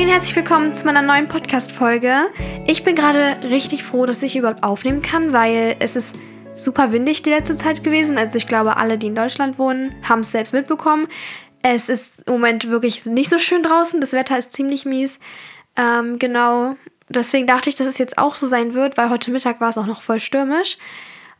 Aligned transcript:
Hey 0.00 0.06
und 0.06 0.12
herzlich 0.12 0.34
willkommen 0.34 0.72
zu 0.72 0.86
meiner 0.86 1.02
neuen 1.02 1.28
Podcast-Folge. 1.28 2.30
Ich 2.66 2.84
bin 2.84 2.94
gerade 2.94 3.36
richtig 3.42 3.84
froh, 3.84 4.06
dass 4.06 4.22
ich 4.22 4.34
überhaupt 4.34 4.62
aufnehmen 4.62 5.02
kann, 5.02 5.34
weil 5.34 5.76
es 5.78 5.94
ist 5.94 6.14
super 6.54 6.90
windig 6.92 7.22
die 7.22 7.28
letzte 7.28 7.54
Zeit 7.54 7.84
gewesen. 7.84 8.16
Also 8.16 8.38
ich 8.38 8.46
glaube, 8.46 8.78
alle, 8.78 8.96
die 8.96 9.08
in 9.08 9.14
Deutschland 9.14 9.58
wohnen, 9.58 9.94
haben 10.08 10.20
es 10.20 10.30
selbst 10.30 10.54
mitbekommen. 10.54 11.06
Es 11.60 11.90
ist 11.90 12.12
im 12.24 12.32
Moment 12.32 12.70
wirklich 12.70 13.04
nicht 13.04 13.30
so 13.30 13.36
schön 13.36 13.62
draußen. 13.62 14.00
Das 14.00 14.14
Wetter 14.14 14.38
ist 14.38 14.54
ziemlich 14.54 14.86
mies. 14.86 15.18
Ähm, 15.76 16.18
genau. 16.18 16.76
Deswegen 17.10 17.46
dachte 17.46 17.68
ich, 17.68 17.76
dass 17.76 17.86
es 17.86 17.98
jetzt 17.98 18.16
auch 18.16 18.36
so 18.36 18.46
sein 18.46 18.72
wird, 18.72 18.96
weil 18.96 19.10
heute 19.10 19.30
Mittag 19.30 19.60
war 19.60 19.68
es 19.68 19.76
auch 19.76 19.84
noch 19.84 20.00
voll 20.00 20.18
stürmisch. 20.18 20.78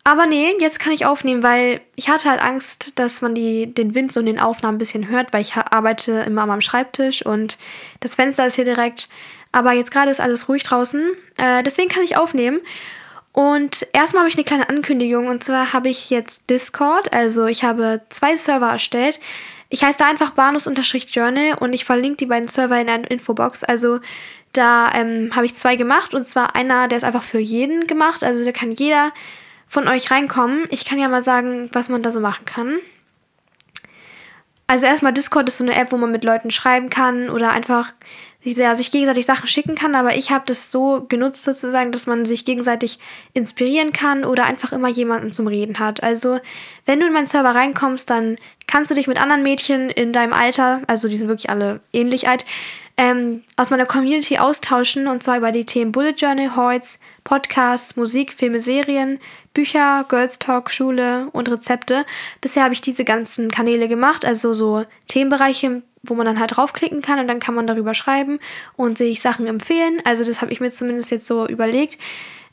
Aber 0.02 0.26
nee, 0.26 0.54
jetzt 0.58 0.80
kann 0.80 0.92
ich 0.92 1.04
aufnehmen, 1.04 1.42
weil 1.42 1.82
ich 1.94 2.08
hatte 2.08 2.30
halt 2.30 2.42
Angst, 2.42 2.98
dass 2.98 3.20
man 3.20 3.34
die, 3.34 3.72
den 3.72 3.94
Wind 3.94 4.12
so 4.12 4.20
in 4.20 4.26
den 4.26 4.40
Aufnahmen 4.40 4.76
ein 4.76 4.78
bisschen 4.78 5.08
hört, 5.08 5.32
weil 5.32 5.42
ich 5.42 5.56
arbeite 5.56 6.12
immer 6.20 6.46
meinem 6.46 6.62
Schreibtisch 6.62 7.24
und 7.24 7.58
das 8.00 8.14
Fenster 8.14 8.46
ist 8.46 8.54
hier 8.54 8.64
direkt. 8.64 9.08
Aber 9.52 9.72
jetzt 9.72 9.90
gerade 9.90 10.10
ist 10.10 10.20
alles 10.20 10.48
ruhig 10.48 10.62
draußen. 10.62 11.12
Äh, 11.36 11.62
deswegen 11.62 11.88
kann 11.88 12.02
ich 12.02 12.16
aufnehmen. 12.16 12.60
Und 13.32 13.86
erstmal 13.92 14.22
habe 14.22 14.30
ich 14.30 14.36
eine 14.36 14.44
kleine 14.44 14.68
Ankündigung 14.68 15.28
und 15.28 15.44
zwar 15.44 15.72
habe 15.72 15.88
ich 15.88 16.10
jetzt 16.10 16.50
Discord, 16.50 17.12
also 17.12 17.46
ich 17.46 17.62
habe 17.62 18.00
zwei 18.08 18.36
Server 18.36 18.70
erstellt. 18.70 19.20
Ich 19.68 19.84
heiße 19.84 19.98
da 19.98 20.08
einfach 20.08 20.30
Banus-Journal 20.30 21.54
und 21.60 21.72
ich 21.72 21.84
verlinke 21.84 22.16
die 22.16 22.26
beiden 22.26 22.48
Server 22.48 22.80
in 22.80 22.88
der 22.88 23.08
Infobox. 23.08 23.62
Also 23.62 24.00
da 24.52 24.90
ähm, 24.94 25.30
habe 25.36 25.46
ich 25.46 25.56
zwei 25.56 25.76
gemacht 25.76 26.12
und 26.12 26.26
zwar 26.26 26.56
einer, 26.56 26.88
der 26.88 26.98
ist 26.98 27.04
einfach 27.04 27.22
für 27.22 27.38
jeden 27.38 27.86
gemacht, 27.86 28.24
also 28.24 28.44
da 28.44 28.50
kann 28.50 28.72
jeder 28.72 29.12
von 29.70 29.88
euch 29.88 30.10
reinkommen. 30.10 30.66
Ich 30.70 30.84
kann 30.84 30.98
ja 30.98 31.08
mal 31.08 31.22
sagen, 31.22 31.70
was 31.72 31.88
man 31.88 32.02
da 32.02 32.10
so 32.10 32.20
machen 32.20 32.44
kann. 32.44 32.78
Also 34.66 34.86
erstmal 34.86 35.12
Discord 35.12 35.48
ist 35.48 35.58
so 35.58 35.64
eine 35.64 35.74
App, 35.74 35.90
wo 35.90 35.96
man 35.96 36.12
mit 36.12 36.24
Leuten 36.24 36.50
schreiben 36.50 36.90
kann 36.90 37.30
oder 37.30 37.52
einfach 37.52 37.92
ja, 38.42 38.74
sich 38.74 38.90
gegenseitig 38.90 39.26
Sachen 39.26 39.46
schicken 39.46 39.74
kann, 39.74 39.94
aber 39.94 40.16
ich 40.16 40.30
habe 40.30 40.44
das 40.46 40.72
so 40.72 41.04
genutzt 41.08 41.44
sozusagen, 41.44 41.92
dass 41.92 42.06
man 42.06 42.24
sich 42.24 42.44
gegenseitig 42.44 42.98
inspirieren 43.32 43.92
kann 43.92 44.24
oder 44.24 44.46
einfach 44.46 44.72
immer 44.72 44.88
jemanden 44.88 45.32
zum 45.32 45.46
Reden 45.46 45.78
hat. 45.78 46.02
Also 46.02 46.40
wenn 46.86 47.00
du 47.00 47.06
in 47.06 47.12
meinen 47.12 47.26
Server 47.26 47.54
reinkommst, 47.54 48.08
dann 48.08 48.36
kannst 48.66 48.90
du 48.90 48.94
dich 48.94 49.06
mit 49.06 49.20
anderen 49.20 49.42
Mädchen 49.42 49.90
in 49.90 50.12
deinem 50.12 50.32
Alter, 50.32 50.82
also 50.86 51.08
die 51.08 51.16
sind 51.16 51.28
wirklich 51.28 51.50
alle 51.50 51.80
ähnlich 51.92 52.28
alt, 52.28 52.46
ähm, 53.00 53.44
aus 53.56 53.70
meiner 53.70 53.86
Community 53.86 54.36
austauschen 54.36 55.08
und 55.08 55.22
zwar 55.22 55.38
über 55.38 55.52
die 55.52 55.64
Themen 55.64 55.90
Bullet 55.90 56.12
Journal, 56.18 56.54
Hoids, 56.54 57.00
Podcasts, 57.24 57.96
Musik, 57.96 58.34
Filme, 58.34 58.60
Serien, 58.60 59.18
Bücher, 59.54 60.04
Girls 60.06 60.38
Talk, 60.38 60.70
Schule 60.70 61.28
und 61.32 61.50
Rezepte. 61.50 62.04
Bisher 62.42 62.62
habe 62.62 62.74
ich 62.74 62.82
diese 62.82 63.06
ganzen 63.06 63.50
Kanäle 63.50 63.88
gemacht, 63.88 64.26
also 64.26 64.52
so 64.52 64.84
Themenbereiche, 65.08 65.80
wo 66.02 66.12
man 66.12 66.26
dann 66.26 66.38
halt 66.38 66.54
draufklicken 66.54 67.00
kann 67.00 67.18
und 67.18 67.26
dann 67.26 67.40
kann 67.40 67.54
man 67.54 67.66
darüber 67.66 67.94
schreiben 67.94 68.38
und 68.76 68.98
sich 68.98 69.22
Sachen 69.22 69.46
empfehlen. 69.46 70.02
Also 70.04 70.22
das 70.22 70.42
habe 70.42 70.52
ich 70.52 70.60
mir 70.60 70.70
zumindest 70.70 71.10
jetzt 71.10 71.26
so 71.26 71.46
überlegt. 71.46 71.96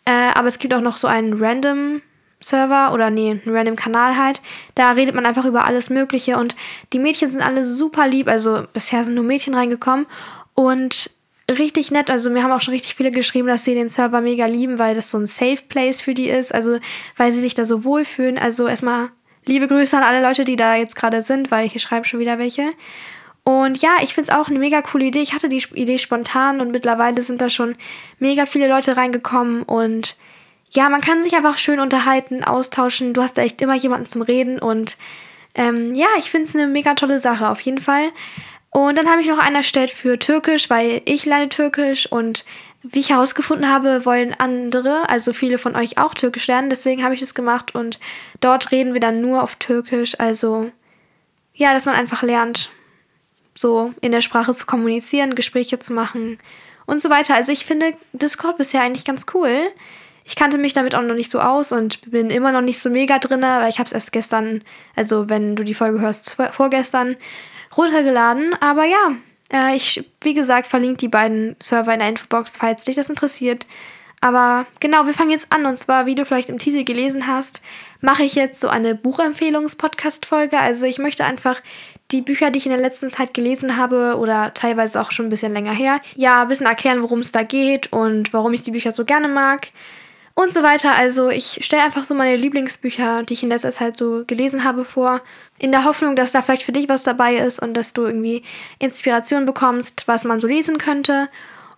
Äh, 0.06 0.32
aber 0.34 0.48
es 0.48 0.60
gibt 0.60 0.74
auch 0.74 0.80
noch 0.80 0.96
so 0.96 1.08
einen 1.08 1.44
Random 1.44 2.02
Server 2.40 2.94
oder 2.94 3.10
nee, 3.10 3.32
einen 3.32 3.56
random 3.56 3.76
Kanal 3.76 4.18
halt. 4.18 4.42
Da 4.76 4.92
redet 4.92 5.16
man 5.16 5.26
einfach 5.26 5.46
über 5.46 5.66
alles 5.66 5.90
Mögliche 5.90 6.38
und 6.38 6.56
die 6.94 7.00
Mädchen 7.00 7.30
sind 7.30 7.42
alle 7.42 7.66
super 7.66 8.08
lieb. 8.08 8.28
Also 8.28 8.64
bisher 8.74 9.04
sind 9.04 9.16
nur 9.16 9.24
Mädchen 9.24 9.56
reingekommen 9.56 10.06
und 10.54 11.10
richtig 11.50 11.92
nett. 11.92 12.12
Also 12.12 12.30
mir 12.30 12.44
haben 12.44 12.52
auch 12.52 12.62
schon 12.62 12.74
richtig 12.74 12.96
viele 12.96 13.12
geschrieben, 13.12 13.48
dass 13.48 13.64
sie 13.64 13.74
den 13.74 13.90
Server 13.90 14.22
mega 14.22 14.46
lieben, 14.46 14.80
weil 14.80 14.96
das 14.96 15.10
so 15.10 15.18
ein 15.18 15.26
Safe 15.26 15.62
Place 15.68 16.02
für 16.02 16.14
die 16.14 16.30
ist. 16.30 16.54
Also 16.54 16.80
weil 17.16 17.32
sie 17.34 17.42
sich 17.42 17.56
da 17.56 17.66
so 17.66 17.84
wohlfühlen. 17.84 18.38
Also 18.38 18.68
erstmal 18.68 19.10
liebe 19.46 19.68
Grüße 19.68 19.98
an 19.98 20.04
alle 20.04 20.22
Leute, 20.22 20.44
die 20.44 20.56
da 20.56 20.76
jetzt 20.76 20.96
gerade 20.96 21.22
sind, 21.22 21.50
weil 21.50 21.68
hier 21.68 21.82
schreiben 21.82 22.06
schon 22.06 22.20
wieder 22.20 22.38
welche. 22.38 22.74
Und 23.44 23.82
ja, 23.82 23.92
ich 24.04 24.14
finde 24.14 24.32
es 24.32 24.38
auch 24.38 24.50
eine 24.50 24.60
mega 24.60 24.82
coole 24.82 25.06
Idee. 25.06 25.22
Ich 25.22 25.34
hatte 25.34 25.48
die 25.48 25.64
Idee 25.74 25.98
spontan 25.98 26.60
und 26.60 26.72
mittlerweile 26.72 27.22
sind 27.22 27.40
da 27.40 27.50
schon 27.50 27.76
mega 28.20 28.46
viele 28.46 28.68
Leute 28.68 28.98
reingekommen 28.98 29.64
und 29.64 30.18
ja, 30.72 30.90
man 30.90 31.02
kann 31.02 31.24
sich 31.24 31.36
einfach 31.36 31.58
schön 31.58 31.80
unterhalten, 31.80 32.44
austauschen. 32.44 33.14
Du 33.14 33.22
hast 33.22 33.38
da 33.38 33.42
echt 33.42 33.62
immer 33.62 33.76
jemanden 33.76 34.06
zum 34.06 34.22
Reden 34.22 34.60
und 34.60 34.98
ähm, 35.56 35.96
ja, 35.96 36.08
ich 36.20 36.30
finde 36.30 36.48
es 36.48 36.56
eine 36.56 36.68
mega 36.68 36.94
tolle 36.94 37.20
Sache 37.20 37.50
auf 37.50 37.62
jeden 37.62 37.80
Fall. 37.80 38.12
Und 38.70 38.98
dann 38.98 39.10
habe 39.10 39.22
ich 39.22 39.28
noch 39.28 39.40
einen 39.40 39.56
erstellt 39.56 39.90
für 39.90 40.20
Türkisch, 40.20 40.70
weil 40.70 41.02
ich 41.06 41.26
lerne 41.26 41.50
Türkisch 41.50 42.12
und 42.12 42.46
wie 42.84 43.00
ich 43.00 43.10
herausgefunden 43.10 43.70
habe, 43.70 44.06
wollen 44.06 44.36
andere, 44.38 45.10
also 45.10 45.34
viele 45.34 45.58
von 45.58 45.76
euch 45.76 45.98
auch 45.98 46.14
Türkisch 46.14 46.48
lernen. 46.48 46.70
Deswegen 46.70 47.04
habe 47.04 47.14
ich 47.14 47.20
das 47.20 47.34
gemacht 47.34 47.74
und 47.74 48.00
dort 48.40 48.72
reden 48.72 48.94
wir 48.94 49.00
dann 49.00 49.22
nur 49.22 49.42
auf 49.42 49.56
Türkisch. 49.56 50.20
Also 50.20 50.72
ja, 51.54 51.74
dass 51.74 51.86
man 51.86 51.96
einfach 51.96 52.22
lernt, 52.22 52.72
so 53.56 53.94
in 54.02 54.12
der 54.12 54.22
Sprache 54.22 54.54
zu 54.54 54.66
kommunizieren, 54.68 55.34
Gespräche 55.34 55.80
zu 55.80 55.92
machen 55.92 56.38
und 56.86 57.02
so 57.02 57.10
weiter. 57.10 57.34
Also 57.34 57.52
ich 57.52 57.66
finde 57.66 57.94
Discord 58.14 58.58
bisher 58.58 58.84
eigentlich 58.84 59.06
ganz 59.06 59.26
cool. 59.34 59.72
Ich 60.28 60.36
kannte 60.36 60.58
mich 60.58 60.74
damit 60.74 60.94
auch 60.94 61.02
noch 61.02 61.16
nicht 61.16 61.32
so 61.32 61.40
aus 61.40 61.72
und 61.72 62.12
bin 62.12 62.30
immer 62.30 62.52
noch 62.52 62.60
nicht 62.60 62.80
so 62.80 62.90
mega 62.90 63.18
drin, 63.18 63.42
weil 63.42 63.70
ich 63.70 63.80
habe 63.80 63.88
es 63.88 63.94
erst 63.94 64.12
gestern, 64.12 64.62
also 64.94 65.30
wenn 65.30 65.56
du 65.56 65.64
die 65.64 65.74
Folge 65.74 66.02
hörst, 66.02 66.36
vorgestern 66.52 67.16
runtergeladen. 67.78 68.54
Aber 68.60 68.84
ja, 68.84 69.14
äh, 69.54 69.74
ich, 69.78 70.04
wie 70.22 70.34
gesagt, 70.34 70.68
verlinke 70.68 70.98
die 70.98 71.08
beiden 71.08 71.56
Server 71.62 71.94
in 71.94 72.00
der 72.00 72.10
Infobox, 72.10 72.58
falls 72.58 72.84
dich 72.84 72.98
das 72.98 73.10
interessiert. 73.10 73.68
Aber 74.20 74.66
genau, 74.82 75.06
wir 75.06 75.14
fangen 75.14 75.30
jetzt 75.30 75.54
an. 75.54 75.66
Und 75.66 75.78
zwar, 75.78 76.08
wie 76.08 76.16
du 76.16 76.26
vielleicht 76.26 76.50
im 76.50 76.60
Titel 76.60 76.84
gelesen 76.84 77.28
hast, 77.28 77.62
mache 78.02 78.24
ich 78.24 78.36
jetzt 78.36 78.60
so 78.60 78.68
eine 78.68 78.96
Buchempfehlungs-Podcast-Folge. 78.96 80.60
Also 80.60 80.88
ich 80.88 80.98
möchte 80.98 81.24
einfach 81.24 81.62
die 82.12 82.22
Bücher, 82.22 82.52
die 82.52 82.58
ich 82.58 82.66
in 82.66 82.74
der 82.74 82.82
letzten 82.82 83.10
Zeit 83.10 83.34
gelesen 83.34 83.78
habe 83.78 84.18
oder 84.18 84.54
teilweise 84.54 85.00
auch 85.00 85.12
schon 85.12 85.28
ein 85.28 85.30
bisschen 85.30 85.54
länger 85.54 85.74
her, 85.74 86.02
ja, 86.16 86.42
ein 86.42 86.50
bisschen 86.50 86.66
erklären, 86.66 87.02
worum 87.02 87.20
es 87.20 87.32
da 87.32 87.44
geht 87.44 87.94
und 87.94 88.34
warum 88.34 88.54
ich 88.54 88.64
die 88.64 88.72
Bücher 88.72 88.92
so 88.92 89.06
gerne 89.06 89.30
mag 89.30 89.70
und 90.38 90.54
so 90.54 90.62
weiter. 90.62 90.96
Also 90.96 91.30
ich 91.30 91.66
stelle 91.66 91.84
einfach 91.84 92.04
so 92.04 92.14
meine 92.14 92.36
Lieblingsbücher, 92.36 93.24
die 93.24 93.34
ich 93.34 93.42
in 93.42 93.50
letzter 93.50 93.72
Zeit 93.72 93.98
so 93.98 94.24
gelesen 94.28 94.64
habe, 94.64 94.86
vor, 94.86 95.22
in 95.58 95.72
der 95.72 95.84
Hoffnung, 95.84 96.16
dass 96.16 96.32
da 96.32 96.44
vielleicht 96.44 96.62
für 96.62 96.72
dich 96.72 96.88
was 96.88 97.02
dabei 97.02 97.38
ist 97.38 97.60
und 97.60 97.74
dass 97.74 97.92
du 97.92 98.06
irgendwie 98.06 98.44
Inspiration 98.78 99.48
bekommst, 99.48 100.08
was 100.08 100.26
man 100.26 100.40
so 100.40 100.48
lesen 100.48 100.78
könnte. 100.78 101.28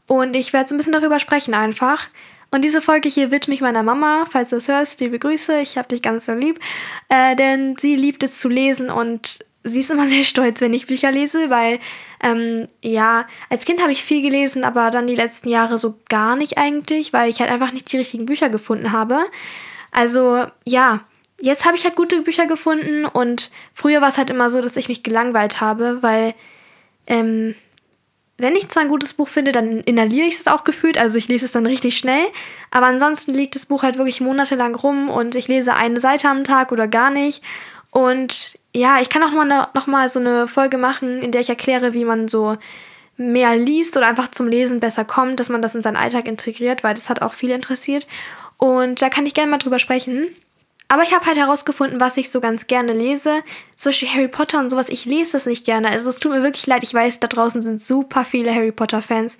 Und 0.07 0.35
ich 0.35 0.51
werde 0.51 0.67
so 0.67 0.75
ein 0.75 0.77
bisschen 0.77 0.91
darüber 0.91 1.19
sprechen 1.19 1.53
einfach. 1.53 2.09
Und 2.51 2.65
diese 2.65 2.81
Folge 2.81 3.07
hier 3.07 3.31
widme 3.31 3.53
ich 3.53 3.61
meiner 3.61 3.81
Mama, 3.81 4.25
falls 4.29 4.49
du 4.49 4.57
es 4.57 4.67
hörst, 4.67 4.99
liebe 4.99 5.19
Grüße, 5.19 5.61
ich 5.61 5.77
habe 5.77 5.87
dich 5.87 6.01
ganz 6.01 6.25
so 6.25 6.33
lieb. 6.33 6.59
Äh, 7.07 7.37
denn 7.37 7.77
sie 7.77 7.95
liebt 7.95 8.23
es 8.23 8.39
zu 8.39 8.49
lesen 8.49 8.89
und 8.89 9.39
sie 9.63 9.79
ist 9.79 9.91
immer 9.91 10.07
sehr 10.07 10.23
stolz, 10.23 10.61
wenn 10.61 10.73
ich 10.73 10.87
Bücher 10.87 11.11
lese, 11.11 11.49
weil 11.49 11.79
ähm, 12.23 12.67
ja, 12.81 13.25
als 13.49 13.65
Kind 13.65 13.81
habe 13.81 13.91
ich 13.91 14.03
viel 14.03 14.21
gelesen, 14.21 14.63
aber 14.63 14.91
dann 14.91 15.07
die 15.07 15.15
letzten 15.15 15.49
Jahre 15.49 15.77
so 15.77 15.99
gar 16.09 16.35
nicht 16.35 16.57
eigentlich, 16.57 17.13
weil 17.13 17.29
ich 17.29 17.39
halt 17.39 17.51
einfach 17.51 17.71
nicht 17.71 17.91
die 17.91 17.97
richtigen 17.97 18.25
Bücher 18.25 18.49
gefunden 18.49 18.91
habe. 18.91 19.19
Also 19.91 20.45
ja, 20.65 21.01
jetzt 21.39 21.65
habe 21.65 21.77
ich 21.77 21.83
halt 21.83 21.95
gute 21.95 22.21
Bücher 22.21 22.47
gefunden 22.47 23.05
und 23.05 23.51
früher 23.73 24.01
war 24.01 24.09
es 24.09 24.17
halt 24.17 24.29
immer 24.29 24.49
so, 24.49 24.61
dass 24.61 24.77
ich 24.77 24.89
mich 24.89 25.03
gelangweilt 25.03 25.61
habe, 25.61 26.03
weil 26.03 26.35
ähm, 27.07 27.55
wenn 28.37 28.55
ich 28.55 28.69
zwar 28.69 28.83
ein 28.83 28.89
gutes 28.89 29.13
Buch 29.13 29.27
finde, 29.27 29.51
dann 29.51 29.81
inhaliere 29.81 30.27
ich 30.27 30.39
es 30.39 30.47
auch 30.47 30.63
gefühlt, 30.63 30.97
also 30.97 31.17
ich 31.17 31.27
lese 31.27 31.45
es 31.45 31.51
dann 31.51 31.65
richtig 31.65 31.97
schnell, 31.97 32.25
aber 32.71 32.85
ansonsten 32.85 33.33
liegt 33.33 33.55
das 33.55 33.65
Buch 33.65 33.83
halt 33.83 33.97
wirklich 33.97 34.21
monatelang 34.21 34.75
rum 34.75 35.09
und 35.09 35.35
ich 35.35 35.47
lese 35.49 35.73
eine 35.73 35.99
Seite 35.99 36.29
am 36.29 36.45
Tag 36.45 36.71
oder 36.71 36.87
gar 36.87 37.09
nicht 37.09 37.43
und 37.91 38.59
ja, 38.75 39.01
ich 39.01 39.09
kann 39.09 39.23
auch 39.23 39.31
mal 39.31 39.67
noch 39.73 39.87
mal 39.87 40.09
so 40.09 40.19
eine 40.19 40.47
Folge 40.47 40.77
machen, 40.77 41.21
in 41.21 41.31
der 41.31 41.41
ich 41.41 41.49
erkläre, 41.49 41.93
wie 41.93 42.05
man 42.05 42.27
so 42.27 42.57
mehr 43.17 43.55
liest 43.55 43.97
oder 43.97 44.07
einfach 44.07 44.31
zum 44.31 44.47
Lesen 44.47 44.79
besser 44.79 45.03
kommt, 45.03 45.39
dass 45.39 45.49
man 45.49 45.61
das 45.61 45.75
in 45.75 45.81
seinen 45.81 45.97
Alltag 45.97 46.25
integriert, 46.25 46.83
weil 46.83 46.93
das 46.93 47.09
hat 47.09 47.21
auch 47.21 47.33
viele 47.33 47.55
interessiert. 47.55 48.07
Und 48.57 49.01
da 49.01 49.09
kann 49.09 49.25
ich 49.25 49.33
gerne 49.33 49.51
mal 49.51 49.57
drüber 49.57 49.79
sprechen. 49.79 50.27
Aber 50.87 51.03
ich 51.03 51.13
habe 51.13 51.25
halt 51.25 51.37
herausgefunden, 51.37 51.99
was 51.99 52.17
ich 52.17 52.31
so 52.31 52.41
ganz 52.41 52.67
gerne 52.67 52.93
lese. 52.93 53.43
Zum 53.77 53.89
Beispiel 53.89 54.09
Harry 54.09 54.27
Potter 54.27 54.59
und 54.59 54.69
sowas. 54.69 54.89
Ich 54.89 55.05
lese 55.05 55.33
das 55.33 55.45
nicht 55.45 55.65
gerne. 55.65 55.89
Also 55.89 56.09
es 56.09 56.17
tut 56.17 56.31
mir 56.31 56.41
wirklich 56.41 56.65
leid. 56.65 56.83
Ich 56.83 56.93
weiß, 56.93 57.19
da 57.19 57.27
draußen 57.27 57.61
sind 57.61 57.81
super 57.81 58.25
viele 58.25 58.53
Harry 58.53 58.71
Potter-Fans. 58.71 59.37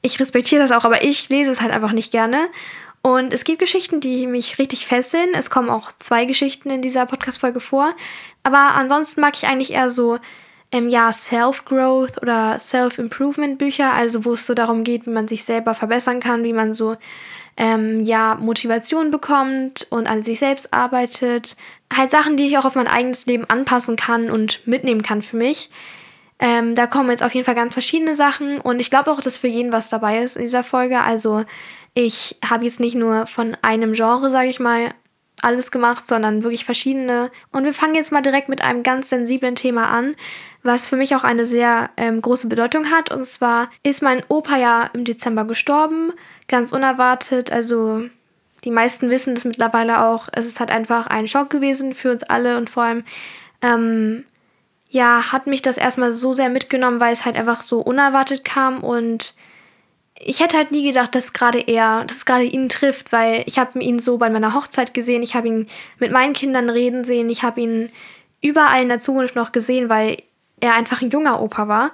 Ich 0.00 0.18
respektiere 0.20 0.62
das 0.62 0.72
auch, 0.72 0.84
aber 0.84 1.04
ich 1.04 1.28
lese 1.28 1.50
es 1.50 1.60
halt 1.60 1.72
einfach 1.72 1.92
nicht 1.92 2.12
gerne. 2.12 2.48
Und 3.06 3.34
es 3.34 3.44
gibt 3.44 3.58
Geschichten, 3.58 4.00
die 4.00 4.26
mich 4.26 4.58
richtig 4.58 4.86
fesseln. 4.86 5.28
Es 5.34 5.50
kommen 5.50 5.68
auch 5.68 5.92
zwei 5.98 6.24
Geschichten 6.24 6.70
in 6.70 6.80
dieser 6.80 7.04
Podcast-Folge 7.04 7.60
vor. 7.60 7.94
Aber 8.44 8.76
ansonsten 8.76 9.20
mag 9.20 9.34
ich 9.36 9.46
eigentlich 9.46 9.74
eher 9.74 9.90
so, 9.90 10.18
ähm, 10.72 10.88
ja, 10.88 11.12
Self-Growth 11.12 12.22
oder 12.22 12.58
Self-Improvement-Bücher, 12.58 13.92
also 13.92 14.24
wo 14.24 14.32
es 14.32 14.46
so 14.46 14.54
darum 14.54 14.84
geht, 14.84 15.06
wie 15.06 15.10
man 15.10 15.28
sich 15.28 15.44
selber 15.44 15.74
verbessern 15.74 16.18
kann, 16.18 16.44
wie 16.44 16.54
man 16.54 16.72
so, 16.72 16.96
ähm, 17.58 18.02
ja, 18.04 18.36
Motivation 18.40 19.10
bekommt 19.10 19.86
und 19.90 20.06
an 20.06 20.22
sich 20.22 20.38
selbst 20.38 20.72
arbeitet. 20.72 21.56
Halt 21.94 22.10
Sachen, 22.10 22.38
die 22.38 22.46
ich 22.46 22.56
auch 22.56 22.64
auf 22.64 22.74
mein 22.74 22.88
eigenes 22.88 23.26
Leben 23.26 23.44
anpassen 23.50 23.96
kann 23.96 24.30
und 24.30 24.66
mitnehmen 24.66 25.02
kann 25.02 25.20
für 25.20 25.36
mich. 25.36 25.68
Ähm, 26.38 26.74
da 26.74 26.86
kommen 26.86 27.10
jetzt 27.10 27.22
auf 27.22 27.34
jeden 27.34 27.44
Fall 27.44 27.54
ganz 27.54 27.74
verschiedene 27.74 28.14
Sachen 28.14 28.60
und 28.60 28.80
ich 28.80 28.90
glaube 28.90 29.12
auch, 29.12 29.20
dass 29.20 29.36
für 29.36 29.46
jeden 29.46 29.72
was 29.72 29.90
dabei 29.90 30.22
ist 30.22 30.36
in 30.36 30.42
dieser 30.42 30.62
Folge. 30.62 31.00
Also 31.02 31.44
ich 31.94 32.36
habe 32.44 32.64
jetzt 32.64 32.80
nicht 32.80 32.96
nur 32.96 33.26
von 33.26 33.56
einem 33.62 33.92
Genre, 33.92 34.30
sage 34.30 34.48
ich 34.48 34.60
mal, 34.60 34.94
alles 35.42 35.70
gemacht, 35.70 36.06
sondern 36.06 36.42
wirklich 36.42 36.64
verschiedene. 36.64 37.30
Und 37.52 37.64
wir 37.64 37.74
fangen 37.74 37.94
jetzt 37.94 38.12
mal 38.12 38.22
direkt 38.22 38.48
mit 38.48 38.62
einem 38.62 38.82
ganz 38.82 39.10
sensiblen 39.10 39.54
Thema 39.54 39.90
an, 39.90 40.16
was 40.62 40.86
für 40.86 40.96
mich 40.96 41.14
auch 41.14 41.24
eine 41.24 41.44
sehr 41.44 41.90
ähm, 41.96 42.22
große 42.22 42.48
Bedeutung 42.48 42.90
hat. 42.90 43.12
Und 43.12 43.26
zwar 43.26 43.68
ist 43.82 44.02
mein 44.02 44.22
Opa 44.28 44.56
ja 44.56 44.90
im 44.94 45.04
Dezember 45.04 45.44
gestorben, 45.44 46.12
ganz 46.48 46.72
unerwartet. 46.72 47.52
Also 47.52 48.04
die 48.64 48.70
meisten 48.70 49.10
wissen 49.10 49.34
das 49.34 49.44
mittlerweile 49.44 50.04
auch. 50.04 50.28
Es 50.32 50.46
ist 50.46 50.60
halt 50.60 50.70
einfach 50.70 51.06
ein 51.06 51.28
Schock 51.28 51.50
gewesen 51.50 51.94
für 51.94 52.10
uns 52.10 52.22
alle 52.24 52.56
und 52.56 52.70
vor 52.70 52.84
allem, 52.84 53.04
ähm, 53.60 54.24
ja, 54.88 55.32
hat 55.32 55.46
mich 55.46 55.60
das 55.60 55.76
erstmal 55.76 56.12
so 56.12 56.32
sehr 56.32 56.48
mitgenommen, 56.48 57.00
weil 57.00 57.12
es 57.12 57.24
halt 57.24 57.36
einfach 57.36 57.60
so 57.60 57.80
unerwartet 57.80 58.44
kam 58.44 58.82
und 58.82 59.34
ich 60.18 60.40
hätte 60.40 60.56
halt 60.56 60.70
nie 60.70 60.86
gedacht, 60.86 61.14
dass 61.14 61.32
gerade 61.32 61.60
er, 61.60 62.04
dass 62.04 62.24
gerade 62.24 62.44
ihn 62.44 62.68
trifft, 62.68 63.12
weil 63.12 63.42
ich 63.46 63.58
habe 63.58 63.80
ihn 63.80 63.98
so 63.98 64.18
bei 64.18 64.30
meiner 64.30 64.54
Hochzeit 64.54 64.94
gesehen, 64.94 65.22
ich 65.22 65.34
habe 65.34 65.48
ihn 65.48 65.68
mit 65.98 66.12
meinen 66.12 66.34
Kindern 66.34 66.70
reden 66.70 67.04
sehen, 67.04 67.28
ich 67.30 67.42
habe 67.42 67.60
ihn 67.60 67.90
überall 68.40 68.82
in 68.82 68.88
der 68.88 69.00
Zukunft 69.00 69.34
noch 69.34 69.52
gesehen, 69.52 69.88
weil 69.88 70.22
er 70.60 70.74
einfach 70.74 71.02
ein 71.02 71.10
junger 71.10 71.40
Opa 71.40 71.66
war. 71.68 71.92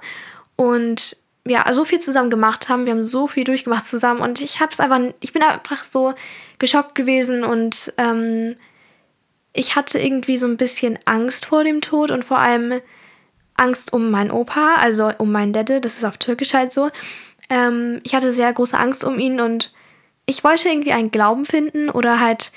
Und 0.55 1.17
wir 1.43 1.63
so 1.71 1.85
viel 1.85 1.99
zusammen 1.99 2.29
gemacht 2.29 2.69
haben, 2.69 2.85
wir 2.85 2.93
haben 2.93 3.03
so 3.03 3.27
viel 3.27 3.43
durchgemacht 3.43 3.87
zusammen. 3.87 4.21
Und 4.21 4.41
ich 4.41 4.59
habe 4.59 4.71
es 4.71 4.79
einfach, 4.79 4.99
ich 5.21 5.33
bin 5.33 5.41
einfach 5.41 5.83
so 5.83 6.13
geschockt 6.59 6.93
gewesen. 6.93 7.43
Und 7.43 7.93
ähm, 7.97 8.55
ich 9.53 9.75
hatte 9.75 9.97
irgendwie 9.97 10.37
so 10.37 10.45
ein 10.45 10.57
bisschen 10.57 10.99
Angst 11.05 11.45
vor 11.45 11.63
dem 11.63 11.81
Tod 11.81 12.11
und 12.11 12.23
vor 12.23 12.37
allem 12.37 12.81
Angst 13.55 13.93
um 13.93 14.11
meinen 14.11 14.31
Opa, 14.31 14.75
also 14.75 15.11
um 15.17 15.31
meinen 15.31 15.53
Dede, 15.53 15.81
das 15.81 15.97
ist 15.97 16.05
auf 16.05 16.17
Türkisch 16.17 16.53
halt 16.53 16.71
so. 16.71 16.89
Ähm, 17.51 17.99
ich 18.03 18.15
hatte 18.15 18.31
sehr 18.31 18.51
große 18.51 18.79
Angst 18.79 19.03
um 19.03 19.19
ihn 19.19 19.41
und 19.41 19.73
ich 20.25 20.43
wollte 20.45 20.69
irgendwie 20.69 20.93
einen 20.93 21.11
Glauben 21.11 21.45
finden 21.45 21.89
oder 21.89 22.21
halt 22.21 22.53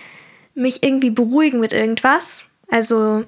mich 0.55 0.85
irgendwie 0.85 1.11
beruhigen 1.11 1.59
mit 1.59 1.73
irgendwas. 1.73 2.45
Also 2.71 3.25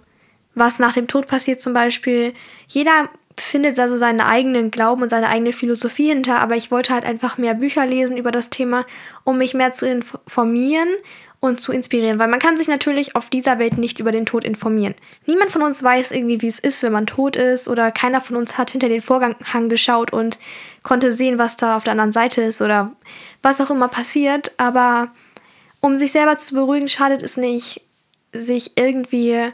was 0.54 0.78
nach 0.78 0.94
dem 0.94 1.08
Tod 1.08 1.26
passiert 1.26 1.60
zum 1.60 1.74
Beispiel. 1.74 2.34
Jeder 2.68 3.10
findet 3.36 3.76
da 3.76 3.88
so 3.88 3.96
seinen 3.96 4.20
eigenen 4.20 4.70
Glauben 4.70 5.02
und 5.02 5.10
seine 5.10 5.28
eigene 5.28 5.52
Philosophie 5.52 6.08
hinter, 6.08 6.40
aber 6.40 6.54
ich 6.54 6.70
wollte 6.70 6.94
halt 6.94 7.04
einfach 7.04 7.36
mehr 7.36 7.54
Bücher 7.54 7.84
lesen 7.84 8.16
über 8.16 8.30
das 8.30 8.48
Thema, 8.48 8.86
um 9.24 9.36
mich 9.36 9.52
mehr 9.52 9.72
zu 9.72 9.86
informieren 9.86 10.88
und 11.40 11.60
zu 11.60 11.72
inspirieren, 11.72 12.18
weil 12.18 12.28
man 12.28 12.40
kann 12.40 12.56
sich 12.56 12.68
natürlich 12.68 13.14
auf 13.14 13.28
dieser 13.28 13.58
Welt 13.58 13.76
nicht 13.76 14.00
über 14.00 14.12
den 14.12 14.24
Tod 14.24 14.44
informieren. 14.44 14.94
Niemand 15.26 15.50
von 15.50 15.62
uns 15.62 15.82
weiß 15.82 16.12
irgendwie, 16.12 16.40
wie 16.40 16.46
es 16.46 16.58
ist, 16.58 16.82
wenn 16.82 16.92
man 16.92 17.06
tot 17.06 17.36
ist 17.36 17.68
oder 17.68 17.90
keiner 17.90 18.20
von 18.20 18.36
uns 18.36 18.56
hat 18.56 18.70
hinter 18.70 18.88
den 18.88 19.02
Vorhang 19.02 19.68
geschaut 19.68 20.12
und 20.12 20.38
konnte 20.86 21.12
sehen, 21.12 21.36
was 21.36 21.56
da 21.56 21.76
auf 21.76 21.82
der 21.82 21.90
anderen 21.90 22.12
Seite 22.12 22.42
ist 22.42 22.62
oder 22.62 22.92
was 23.42 23.60
auch 23.60 23.70
immer 23.70 23.88
passiert, 23.88 24.52
aber 24.56 25.08
um 25.80 25.98
sich 25.98 26.12
selber 26.12 26.38
zu 26.38 26.54
beruhigen, 26.54 26.88
schadet 26.88 27.22
es 27.22 27.36
nicht, 27.36 27.80
sich 28.32 28.78
irgendwie 28.78 29.50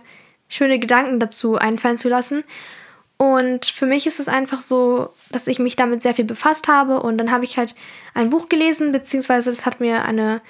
schöne 0.46 0.78
Gedanken 0.78 1.20
dazu 1.20 1.56
einfallen 1.56 1.96
zu 1.96 2.10
lassen. 2.10 2.44
Und 3.16 3.64
für 3.64 3.86
mich 3.86 4.06
ist 4.06 4.20
es 4.20 4.28
einfach 4.28 4.60
so, 4.60 5.14
dass 5.30 5.46
ich 5.46 5.58
mich 5.58 5.74
damit 5.74 6.02
sehr 6.02 6.12
viel 6.12 6.26
befasst 6.26 6.68
habe 6.68 7.00
und 7.00 7.16
dann 7.16 7.30
habe 7.30 7.44
ich 7.44 7.56
halt 7.56 7.74
ein 8.12 8.28
Buch 8.28 8.50
gelesen, 8.50 8.92
beziehungsweise 8.92 9.50
das 9.50 9.64
hat 9.64 9.80
mir 9.80 10.04
eine 10.04 10.42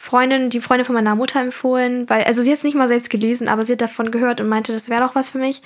Freundin, 0.00 0.48
die 0.48 0.60
Freundin 0.60 0.86
von 0.86 0.94
meiner 0.94 1.16
Mutter 1.16 1.40
empfohlen, 1.40 2.08
weil, 2.08 2.22
also 2.22 2.40
sie 2.40 2.52
hat 2.52 2.58
es 2.58 2.64
nicht 2.64 2.76
mal 2.76 2.86
selbst 2.86 3.10
gelesen, 3.10 3.48
aber 3.48 3.64
sie 3.64 3.72
hat 3.72 3.80
davon 3.80 4.12
gehört 4.12 4.40
und 4.40 4.48
meinte, 4.48 4.72
das 4.72 4.88
wäre 4.88 5.02
doch 5.02 5.16
was 5.16 5.30
für 5.30 5.38
mich. 5.38 5.58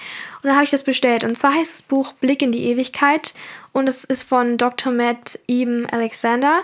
Und 0.42 0.44
dann 0.44 0.54
habe 0.54 0.64
ich 0.64 0.70
das 0.70 0.84
bestellt. 0.84 1.22
Und 1.22 1.36
zwar 1.36 1.52
heißt 1.52 1.70
das 1.70 1.82
Buch 1.82 2.14
Blick 2.14 2.40
in 2.40 2.50
die 2.50 2.64
Ewigkeit 2.64 3.34
und 3.72 3.88
es 3.88 4.04
ist 4.04 4.22
von 4.22 4.56
Dr. 4.56 4.90
Matt 4.90 5.38
Eben 5.46 5.86
Alexander. 5.86 6.62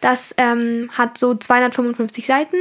Das 0.00 0.34
ähm, 0.38 0.90
hat 0.92 1.16
so 1.16 1.34
255 1.36 2.26
Seiten. 2.26 2.56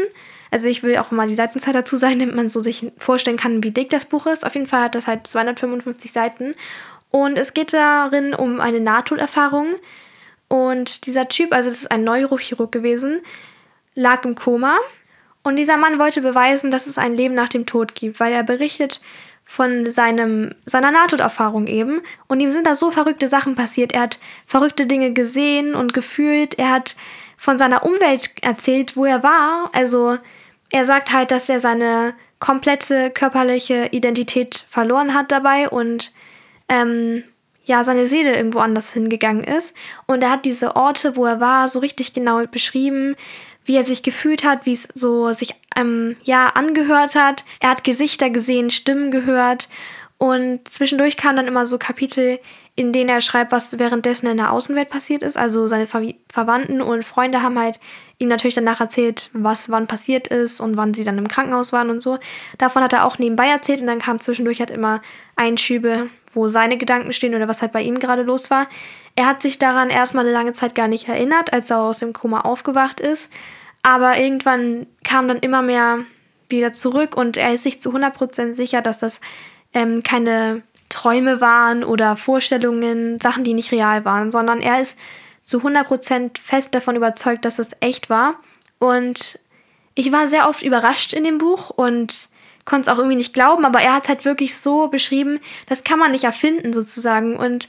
Also 0.52 0.70
ich 0.70 0.84
will 0.84 0.98
auch 0.98 1.10
mal 1.10 1.28
die 1.28 1.34
Seitenzahl 1.34 1.74
dazu 1.74 1.98
sein, 1.98 2.20
damit 2.20 2.36
man 2.36 2.48
so 2.48 2.60
sich 2.60 2.92
vorstellen 3.00 3.38
kann, 3.38 3.64
wie 3.64 3.72
dick 3.72 3.90
das 3.90 4.06
Buch 4.06 4.28
ist. 4.28 4.46
Auf 4.46 4.54
jeden 4.54 4.68
Fall 4.68 4.84
hat 4.84 4.96
das 4.96 5.08
halt 5.08 5.26
255 5.26 6.12
Seiten. 6.12 6.54
Und 7.10 7.40
es 7.40 7.56
geht 7.56 7.74
darin 7.74 8.36
um 8.36 8.60
eine 8.60 8.80
Nahtoderfahrung. 8.80 9.66
Und 10.48 11.08
dieser 11.08 11.28
Typ, 11.28 11.54
also 11.54 11.70
das 11.70 11.80
ist 11.80 11.92
ein 11.92 12.04
Neurochirurg 12.04 12.72
gewesen, 12.72 13.22
lag 13.96 14.26
im 14.26 14.36
Koma 14.36 14.78
und 15.44 15.58
dieser 15.58 15.78
Mann 15.78 16.00
wollte 16.00 16.22
beweisen, 16.22 16.72
dass 16.72 16.88
es 16.88 16.98
ein 16.98 17.16
Leben 17.16 17.36
nach 17.36 17.50
dem 17.50 17.66
Tod 17.66 17.96
gibt, 17.96 18.20
weil 18.20 18.32
er 18.32 18.44
berichtet 18.44 19.02
von 19.44 19.92
seinem, 19.92 20.56
seiner 20.66 20.92
Nahtoderfahrung 20.92 21.68
eben. 21.68 22.02
Und 22.28 22.40
ihm 22.40 22.50
sind 22.50 22.66
da 22.66 22.76
so 22.76 22.92
verrückte 22.92 23.28
Sachen 23.28 23.56
passiert. 23.56 23.92
Er 23.92 24.02
hat 24.04 24.20
verrückte 24.46 24.88
Dinge 24.88 25.12
gesehen 25.12 25.76
und 25.76 25.94
gefühlt. 25.94 26.58
Er 26.58 26.72
hat 26.72 26.96
von 27.36 27.58
seiner 27.58 27.84
Umwelt 27.84 28.32
erzählt, 28.42 28.96
wo 28.96 29.04
er 29.04 29.22
war. 29.22 29.70
Also 29.74 30.18
er 30.72 30.86
sagt 30.86 31.12
halt, 31.12 31.32
dass 31.32 31.50
er 31.50 31.60
seine 31.60 32.14
komplette 32.40 33.12
körperliche 33.12 33.90
Identität 33.92 34.66
verloren 34.70 35.14
hat 35.14 35.32
dabei 35.32 35.70
und 35.70 36.14
ähm, 36.70 37.24
ja, 37.66 37.84
seine 37.84 38.08
Seele 38.08 38.36
irgendwo 38.36 38.60
anders 38.60 38.92
hingegangen 38.92 39.44
ist. 39.44 39.76
Und 40.06 40.24
er 40.24 40.32
hat 40.32 40.46
diese 40.46 40.76
Orte, 40.76 41.16
wo 41.16 41.26
er 41.26 41.40
war, 41.42 41.68
so 41.68 41.80
richtig 41.80 42.14
genau 42.14 42.46
beschrieben 42.48 43.16
wie 43.66 43.76
er 43.76 43.84
sich 43.84 44.04
gefühlt 44.04 44.44
hat, 44.44 44.66
wie 44.66 44.72
es 44.72 44.88
so 44.96 45.32
sich 45.32 45.56
ähm, 45.78 46.16
ja 46.24 46.48
angehört 46.48 47.16
hat. 47.16 47.46
Er 47.60 47.70
hat 47.70 47.84
Gesichter 47.84 48.30
gesehen, 48.30 48.72
Stimmen 48.72 49.12
gehört 49.12 49.70
und 50.18 50.68
zwischendurch 50.68 51.18
kamen 51.18 51.36
dann 51.36 51.48
immer 51.48 51.66
so 51.66 51.78
Kapitel, 51.78 52.40
in 52.76 52.94
denen 52.94 53.10
er 53.10 53.22
schreibt, 53.22 53.52
was 53.52 53.78
währenddessen 53.78 54.28
in 54.28 54.38
der 54.38 54.52
Außenwelt 54.52 54.90
passiert 54.90 55.22
ist. 55.22 55.38
Also 55.38 55.68
seine 55.68 55.86
Ver 55.86 56.14
Verwandten 56.32 56.82
und 56.82 57.04
Freunde 57.04 57.42
haben 57.42 57.60
halt 57.60 57.80
ihm 58.20 58.30
natürlich 58.30 58.56
danach 58.56 58.80
erzählt, 58.80 59.30
was 59.34 59.70
wann 59.70 59.86
passiert 59.86 60.30
ist 60.30 60.62
und 60.62 60.78
wann 60.78 60.94
sie 60.94 61.04
dann 61.04 61.18
im 61.18 61.28
Krankenhaus 61.28 61.74
waren 61.74 61.90
und 61.90 62.02
so. 62.02 62.20
Davon 62.58 62.84
hat 62.84 62.94
er 62.94 63.06
auch 63.06 63.20
nebenbei 63.20 63.48
erzählt 63.48 63.82
und 63.82 63.88
dann 63.88 64.00
kam 64.00 64.20
zwischendurch 64.20 64.60
halt 64.60 64.72
immer 64.72 65.02
Einschübe, 65.36 66.10
wo 66.34 66.48
seine 66.48 66.78
Gedanken 66.78 67.14
stehen 67.14 67.36
oder 67.36 67.48
was 67.48 67.62
halt 67.62 67.72
bei 67.72 67.82
ihm 67.82 68.00
gerade 68.00 68.24
los 68.24 68.50
war. 68.50 68.68
Er 69.16 69.28
hat 69.28 69.42
sich 69.42 69.60
daran 69.60 69.90
erstmal 69.90 70.26
eine 70.26 70.34
lange 70.34 70.54
Zeit 70.54 70.76
gar 70.76 70.88
nicht 70.88 71.08
erinnert, 71.08 71.54
als 71.54 71.70
er 71.70 71.80
aus 71.80 72.00
dem 72.00 72.14
Koma 72.14 72.42
aufgewacht 72.42 73.00
ist. 73.00 73.32
Aber 73.84 74.18
irgendwann 74.18 74.88
kam 75.04 75.28
dann 75.28 75.40
immer 75.40 75.62
mehr 75.62 76.00
wieder 76.50 76.74
zurück 76.74 77.16
und 77.18 77.38
er 77.38 77.54
ist 77.54 77.64
sich 77.64 77.82
zu 77.82 77.94
100% 77.94 78.54
sicher, 78.54 78.82
dass 78.82 79.00
das 79.00 79.20
ähm, 79.74 80.04
keine 80.04 80.62
Träume 80.90 81.42
waren 81.42 81.84
oder 81.84 82.16
Vorstellungen, 82.16 83.20
Sachen, 83.20 83.44
die 83.44 83.54
nicht 83.54 83.72
real 83.72 84.06
waren, 84.06 84.32
sondern 84.32 84.62
er 84.62 84.80
ist 84.80 84.98
zu 85.42 85.60
100% 85.60 86.40
fest 86.40 86.74
davon 86.74 86.96
überzeugt, 86.96 87.46
dass 87.46 87.58
das 87.58 87.72
echt 87.80 88.10
war. 88.10 88.36
Und 88.80 89.40
ich 89.96 90.12
war 90.12 90.28
sehr 90.28 90.48
oft 90.48 90.64
überrascht 90.64 91.14
in 91.14 91.24
dem 91.24 91.38
Buch 91.38 91.70
und 91.70 92.30
konnte 92.66 92.90
es 92.90 92.94
auch 92.94 92.98
irgendwie 92.98 93.18
nicht 93.18 93.34
glauben, 93.34 93.66
aber 93.66 93.82
er 93.82 93.94
hat 93.94 94.04
es 94.04 94.10
halt 94.10 94.26
wirklich 94.26 94.56
so 94.56 94.88
beschrieben, 94.88 95.40
das 95.68 95.84
kann 95.84 96.00
man 96.00 96.12
nicht 96.12 96.24
erfinden 96.24 96.74
sozusagen. 96.74 97.36
Und 97.36 97.68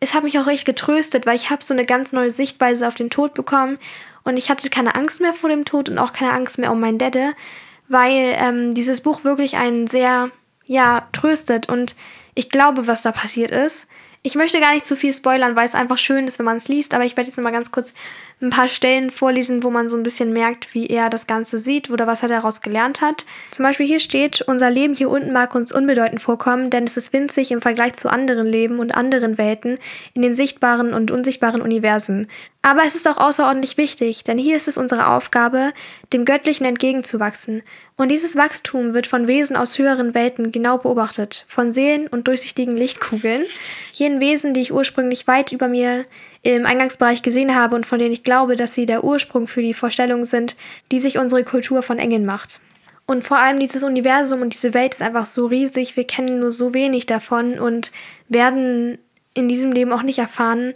es 0.00 0.14
hat 0.14 0.24
mich 0.24 0.38
auch 0.38 0.46
echt 0.46 0.64
getröstet, 0.64 1.26
weil 1.26 1.36
ich 1.36 1.50
habe 1.50 1.62
so 1.62 1.74
eine 1.74 1.84
ganz 1.84 2.12
neue 2.12 2.30
Sichtweise 2.30 2.88
auf 2.88 2.94
den 2.94 3.10
Tod 3.10 3.34
bekommen 3.34 3.78
und 4.24 4.36
ich 4.36 4.50
hatte 4.50 4.68
keine 4.70 4.94
Angst 4.94 5.20
mehr 5.20 5.34
vor 5.34 5.50
dem 5.50 5.64
Tod 5.64 5.88
und 5.88 5.98
auch 5.98 6.12
keine 6.12 6.32
Angst 6.32 6.58
mehr 6.58 6.72
um 6.72 6.80
meinen 6.80 6.98
Dede, 6.98 7.34
weil 7.88 8.34
ähm, 8.36 8.74
dieses 8.74 9.02
Buch 9.02 9.24
wirklich 9.24 9.56
einen 9.56 9.86
sehr, 9.86 10.30
ja, 10.64 11.08
tröstet 11.12 11.68
und 11.68 11.96
ich 12.34 12.48
glaube, 12.48 12.86
was 12.86 13.02
da 13.02 13.12
passiert 13.12 13.50
ist. 13.50 13.86
Ich 14.22 14.34
möchte 14.34 14.60
gar 14.60 14.72
nicht 14.72 14.86
zu 14.86 14.96
viel 14.96 15.12
spoilern, 15.12 15.56
weil 15.56 15.66
es 15.66 15.74
einfach 15.74 15.98
schön 15.98 16.26
ist, 16.26 16.38
wenn 16.38 16.46
man 16.46 16.58
es 16.58 16.68
liest, 16.68 16.94
aber 16.94 17.04
ich 17.04 17.16
werde 17.16 17.30
jetzt 17.30 17.38
mal 17.38 17.50
ganz 17.50 17.70
kurz 17.72 17.94
ein 18.40 18.50
paar 18.50 18.68
Stellen 18.68 19.10
vorlesen, 19.10 19.62
wo 19.62 19.70
man 19.70 19.88
so 19.88 19.96
ein 19.96 20.02
bisschen 20.02 20.32
merkt, 20.32 20.72
wie 20.74 20.86
er 20.86 21.10
das 21.10 21.26
Ganze 21.26 21.58
sieht 21.58 21.90
oder 21.90 22.06
was 22.06 22.22
er 22.22 22.28
daraus 22.28 22.62
gelernt 22.62 23.00
hat. 23.00 23.26
Zum 23.50 23.64
Beispiel 23.64 23.86
hier 23.86 24.00
steht, 24.00 24.42
unser 24.42 24.70
Leben 24.70 24.94
hier 24.94 25.10
unten 25.10 25.32
mag 25.32 25.54
uns 25.54 25.72
unbedeutend 25.72 26.22
vorkommen, 26.22 26.70
denn 26.70 26.84
es 26.84 26.96
ist 26.96 27.12
winzig 27.12 27.50
im 27.50 27.60
Vergleich 27.60 27.94
zu 27.94 28.10
anderen 28.10 28.46
Leben 28.46 28.78
und 28.78 28.96
anderen 28.96 29.36
Welten 29.36 29.78
in 30.14 30.22
den 30.22 30.34
sichtbaren 30.34 30.94
und 30.94 31.10
unsichtbaren 31.10 31.60
Universen. 31.60 32.28
Aber 32.62 32.82
es 32.86 32.94
ist 32.94 33.08
auch 33.08 33.18
außerordentlich 33.18 33.76
wichtig, 33.76 34.24
denn 34.24 34.38
hier 34.38 34.56
ist 34.56 34.68
es 34.68 34.78
unsere 34.78 35.08
Aufgabe, 35.08 35.72
dem 36.12 36.24
Göttlichen 36.24 36.66
entgegenzuwachsen. 36.66 37.62
Und 37.96 38.10
dieses 38.10 38.36
Wachstum 38.36 38.94
wird 38.94 39.06
von 39.06 39.28
Wesen 39.28 39.56
aus 39.56 39.78
höheren 39.78 40.14
Welten 40.14 40.52
genau 40.52 40.78
beobachtet, 40.78 41.44
von 41.48 41.72
Seelen 41.72 42.06
und 42.06 42.28
durchsichtigen 42.28 42.76
Lichtkugeln, 42.76 43.44
jenen 43.92 44.20
Wesen, 44.20 44.54
die 44.54 44.62
ich 44.62 44.72
ursprünglich 44.72 45.26
weit 45.26 45.52
über 45.52 45.68
mir 45.68 46.06
im 46.42 46.64
Eingangsbereich 46.64 47.22
gesehen 47.22 47.54
habe 47.54 47.76
und 47.76 47.86
von 47.86 47.98
denen 47.98 48.12
ich 48.12 48.22
glaube, 48.22 48.56
dass 48.56 48.74
sie 48.74 48.86
der 48.86 49.04
Ursprung 49.04 49.46
für 49.46 49.62
die 49.62 49.74
Vorstellungen 49.74 50.24
sind, 50.24 50.56
die 50.90 50.98
sich 50.98 51.18
unsere 51.18 51.44
Kultur 51.44 51.82
von 51.82 51.98
Engeln 51.98 52.24
macht. 52.24 52.60
Und 53.06 53.24
vor 53.24 53.38
allem 53.38 53.58
dieses 53.58 53.82
Universum 53.82 54.40
und 54.40 54.54
diese 54.54 54.72
Welt 54.72 54.94
ist 54.94 55.02
einfach 55.02 55.26
so 55.26 55.46
riesig, 55.46 55.96
wir 55.96 56.04
kennen 56.04 56.40
nur 56.40 56.52
so 56.52 56.72
wenig 56.74 57.06
davon 57.06 57.58
und 57.58 57.90
werden 58.28 58.98
in 59.34 59.48
diesem 59.48 59.72
Leben 59.72 59.92
auch 59.92 60.02
nicht 60.02 60.18
erfahren, 60.18 60.74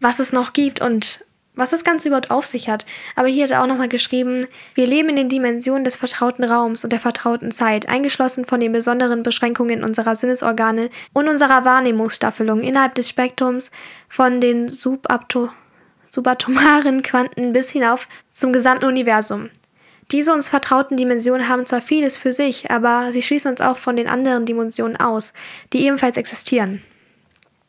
was 0.00 0.20
es 0.20 0.32
noch 0.32 0.52
gibt 0.52 0.80
und 0.80 1.24
was 1.54 1.70
das 1.70 1.84
Ganze 1.84 2.08
überhaupt 2.08 2.30
auf 2.30 2.46
sich 2.46 2.68
hat. 2.68 2.84
Aber 3.16 3.28
hier 3.28 3.44
hat 3.44 3.50
er 3.50 3.62
auch 3.62 3.66
nochmal 3.66 3.88
geschrieben, 3.88 4.46
wir 4.74 4.86
leben 4.86 5.10
in 5.10 5.16
den 5.16 5.28
Dimensionen 5.28 5.84
des 5.84 5.96
vertrauten 5.96 6.44
Raums 6.44 6.84
und 6.84 6.90
der 6.90 7.00
vertrauten 7.00 7.52
Zeit, 7.52 7.88
eingeschlossen 7.88 8.44
von 8.44 8.60
den 8.60 8.72
besonderen 8.72 9.22
Beschränkungen 9.22 9.84
unserer 9.84 10.16
Sinnesorgane 10.16 10.90
und 11.12 11.28
unserer 11.28 11.64
Wahrnehmungsstaffelung 11.64 12.60
innerhalb 12.60 12.94
des 12.94 13.08
Spektrums 13.08 13.70
von 14.08 14.40
den 14.40 14.68
subatomaren 14.68 17.02
Quanten 17.02 17.52
bis 17.52 17.70
hinauf 17.70 18.08
zum 18.32 18.52
gesamten 18.52 18.86
Universum. 18.86 19.50
Diese 20.10 20.32
uns 20.32 20.48
vertrauten 20.48 20.96
Dimensionen 20.96 21.48
haben 21.48 21.66
zwar 21.66 21.80
vieles 21.80 22.16
für 22.16 22.30
sich, 22.30 22.70
aber 22.70 23.10
sie 23.10 23.22
schließen 23.22 23.52
uns 23.52 23.60
auch 23.60 23.78
von 23.78 23.96
den 23.96 24.06
anderen 24.06 24.44
Dimensionen 24.44 24.96
aus, 24.96 25.32
die 25.72 25.86
ebenfalls 25.86 26.16
existieren. 26.16 26.82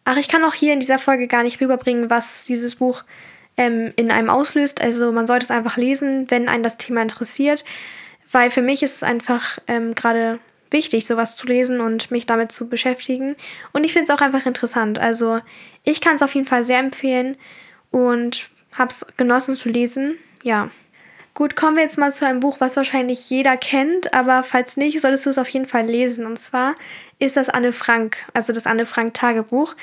Ach, 0.04 0.18
ich 0.18 0.27
kann 0.27 0.44
auch 0.44 0.54
hier 0.54 0.74
in 0.74 0.80
dieser 0.80 1.00
Folge 1.00 1.27
gar 1.27 1.44
nicht 1.44 1.62
rüberbringen, 1.62 2.10
was 2.10 2.44
dieses 2.44 2.75
Buch 2.75 3.04
ähm, 3.58 3.94
in 3.96 4.12
einem 4.12 4.30
auslöst. 4.30 4.82
Also 4.82 5.12
man 5.12 5.28
sollte 5.28 5.46
es 5.46 5.52
einfach 5.52 5.78
lesen, 5.78 6.30
wenn 6.30 6.50
einen 6.50 6.64
das 6.64 6.78
Thema 6.78 7.02
interessiert, 7.02 7.64
weil 8.32 8.50
für 8.50 8.62
mich 8.62 8.84
ist 8.84 8.98
es 8.98 9.04
einfach 9.04 9.60
ähm, 9.68 9.96
gerade 9.96 10.40
wichtig, 10.72 11.06
sowas 11.06 11.36
zu 11.36 11.48
lesen 11.48 11.80
und 11.80 12.12
mich 12.12 12.26
damit 12.26 12.52
zu 12.52 12.68
beschäftigen. 12.68 13.36
Und 13.72 13.84
ich 13.84 13.94
finde 13.94 14.12
es 14.12 14.18
auch 14.18 14.22
einfach 14.22 14.46
interessant. 14.46 15.00
Also 15.00 15.40
ich 15.84 16.02
kann 16.02 16.16
es 16.16 16.24
auf 16.24 16.34
jeden 16.36 16.48
Fall 16.48 16.64
sehr 16.64 16.80
empfehlen 16.80 17.38
und 17.92 18.50
habe 18.74 18.90
es 18.90 19.06
genossen 19.18 19.56
zu 19.56 19.70
lesen. 19.70 20.18
Ja. 20.44 20.70
Gut, 21.34 21.58
kommen 21.58 21.76
wir 21.76 21.84
jetzt 21.84 21.98
mal 21.98 22.14
zu 22.14 22.26
einem 22.26 22.40
Buch, 22.40 22.58
was 22.60 22.78
wahrscheinlich 22.78 23.30
jeder 23.30 23.58
kennt, 23.58 24.14
aber 24.14 24.42
falls 24.42 24.78
nicht, 24.78 25.02
solltest 25.02 25.26
du 25.26 25.32
es 25.32 25.38
auf 25.38 25.50
jeden 25.50 25.68
Fall 25.68 25.86
lesen. 25.86 26.26
Und 26.26 26.40
zwar 26.40 26.76
ist 27.20 27.36
das 27.36 27.50
Anne 27.50 27.74
Frank, 27.74 28.18
also 28.34 28.54
das 28.54 28.66
Anne 28.66 28.86
Frank 28.86 29.14
Tagebuch. 29.14 29.76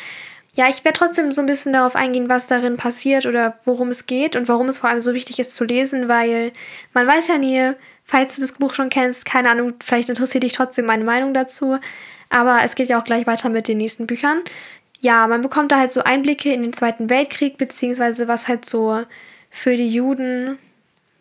Ja, 0.55 0.69
ich 0.69 0.85
werde 0.85 0.99
trotzdem 0.99 1.33
so 1.33 1.41
ein 1.41 1.47
bisschen 1.47 1.73
darauf 1.73 1.97
eingehen, 1.97 2.29
was 2.29 2.47
darin 2.47 2.77
passiert 2.77 3.25
oder 3.25 3.59
worum 3.65 3.89
es 3.89 4.05
geht 4.07 4.37
und 4.37 4.49
warum 4.49 4.69
es 4.69 4.79
vor 4.79 4.91
allem 4.91 5.01
so 5.01 5.15
wichtig 5.15 5.39
ist 5.39 5.55
zu 5.55 5.65
lesen, 5.65 6.09
weil 6.09 6.53
man 6.93 7.07
weiß 7.07 7.29
ja 7.29 7.39
nie, 7.39 7.73
falls 8.05 8.37
du 8.37 8.43
das 8.43 8.53
Buch 8.53 8.75
schon 8.75 8.91
kennst, 8.91 9.25
keine 9.25 9.51
Ahnung, 9.51 9.75
vielleicht 9.83 10.11
interessiert 10.11 10.45
dich 10.45 10.53
trotzdem 10.53 10.85
meine 10.85 11.05
Meinung 11.05 11.33
dazu. 11.33 11.79
Aber 12.29 12.61
es 12.65 12.75
geht 12.75 12.91
ja 12.91 13.01
auch 13.01 13.05
gleich 13.05 13.27
weiter 13.27 13.49
mit 13.49 13.67
den 13.67 13.79
nächsten 13.79 14.07
Büchern. 14.07 14.43
Ja, 15.01 15.27
man 15.27 15.41
bekommt 15.41 15.73
da 15.73 15.79
halt 15.79 15.93
so 15.93 16.03
Einblicke 16.05 16.53
in 16.53 16.63
den 16.63 16.73
Zweiten 16.75 17.09
Weltkrieg, 17.11 17.57
beziehungsweise 17.59 18.29
was 18.29 18.47
halt 18.47 18.67
so 18.67 19.05
für 19.51 19.77
die 19.77 19.89
Juden 19.89 20.59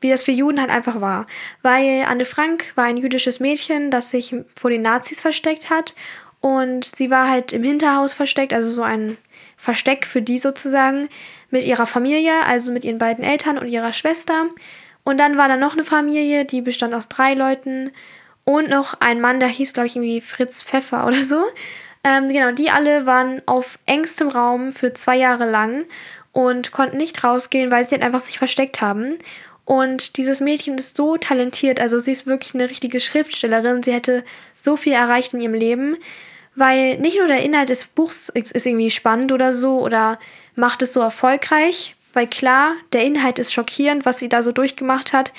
wie 0.02 0.10
das 0.10 0.24
für 0.24 0.32
Juden 0.32 0.60
halt 0.60 0.72
einfach 0.72 1.00
war. 1.00 1.28
Weil 1.62 2.06
Anne 2.08 2.26
Frank 2.26 2.74
war 2.76 2.86
ein 2.86 2.98
jüdisches 2.98 3.40
Mädchen, 3.40 3.92
das 3.92 4.12
sich 4.12 4.36
vor 4.60 4.72
den 4.72 4.82
Nazis 4.82 5.22
versteckt 5.22 5.70
hat. 5.70 5.94
Und 6.42 6.86
sie 6.86 7.10
war 7.10 7.30
halt 7.30 7.54
im 7.54 7.64
Hinterhaus 7.64 8.14
versteckt, 8.14 8.54
also 8.54 8.70
so 8.70 8.84
ein 8.84 9.18
Versteck 9.58 10.06
für 10.06 10.22
die 10.22 10.40
sozusagen, 10.40 11.08
mit 11.52 11.64
ihrer 11.64 11.86
Familie, 11.86 12.34
also 12.48 12.72
mit 12.72 12.84
ihren 12.84 12.98
beiden 12.98 13.24
Eltern 13.24 13.58
und 13.58 13.68
ihrer 13.68 13.94
Schwester. 13.94 14.48
Und 15.04 15.20
dann 15.20 15.38
war 15.38 15.48
da 15.48 15.58
noch 15.58 15.74
eine 15.74 15.84
Familie, 15.84 16.46
die 16.46 16.62
bestand 16.62 16.94
aus 16.94 17.10
drei 17.10 17.34
Leuten 17.34 17.92
und 18.44 18.70
noch 18.70 18.96
ein 19.00 19.22
Mann, 19.22 19.40
der 19.40 19.50
hieß, 19.50 19.74
glaube 19.74 19.88
ich, 19.88 19.96
irgendwie 19.96 20.22
Fritz 20.22 20.64
Pfeffer 20.64 21.06
oder 21.06 21.22
so. 21.22 21.44
Ähm, 22.04 22.30
genau, 22.30 22.52
die 22.52 22.72
alle 22.72 23.06
waren 23.06 23.42
auf 23.46 23.78
engstem 23.86 24.30
Raum 24.30 24.72
für 24.72 24.94
zwei 24.94 25.18
Jahre 25.18 25.50
lang 25.50 25.86
und 26.32 26.72
konnten 26.72 26.98
nicht 26.98 27.24
rausgehen, 27.24 27.70
weil 27.70 27.84
sie 27.84 27.96
halt 27.96 28.04
einfach 28.04 28.22
sich 28.22 28.40
versteckt 28.40 28.82
haben. 28.82 29.20
Und 29.66 30.18
dieses 30.18 30.40
Mädchen 30.40 30.78
ist 30.78 30.98
so 30.98 31.18
talentiert, 31.18 31.80
also 31.80 32.00
sie 32.00 32.12
ist 32.12 32.26
wirklich 32.26 32.56
eine 32.56 32.70
richtige 32.70 33.00
Schriftstellerin. 33.00 33.84
Sie 33.84 33.94
hätte 33.94 34.24
so 34.56 34.76
viel 34.76 34.94
erreicht 34.94 35.34
in 35.34 35.42
ihrem 35.42 35.54
Leben, 35.54 35.98
weil 36.56 36.98
nicht 36.98 37.18
nur 37.18 37.28
der 37.28 37.44
Inhalt 37.44 37.70
des 37.70 37.86
Buchs 37.86 38.30
ist 38.30 38.66
irgendwie 38.66 38.92
spannend 38.92 39.32
oder 39.32 39.54
so 39.54 39.80
oder 39.80 40.20
macht 40.56 40.82
es 40.82 40.94
so 40.94 41.00
erfolgreich, 41.00 41.96
weil 42.14 42.28
klar, 42.28 42.74
der 42.94 43.06
Inhalt 43.06 43.40
ist 43.40 43.54
schockierend, 43.54 44.06
was 44.06 44.20
sie 44.20 44.30
da 44.30 44.44
so 44.44 44.52
durchgemacht 44.52 45.14
hat 45.14 45.32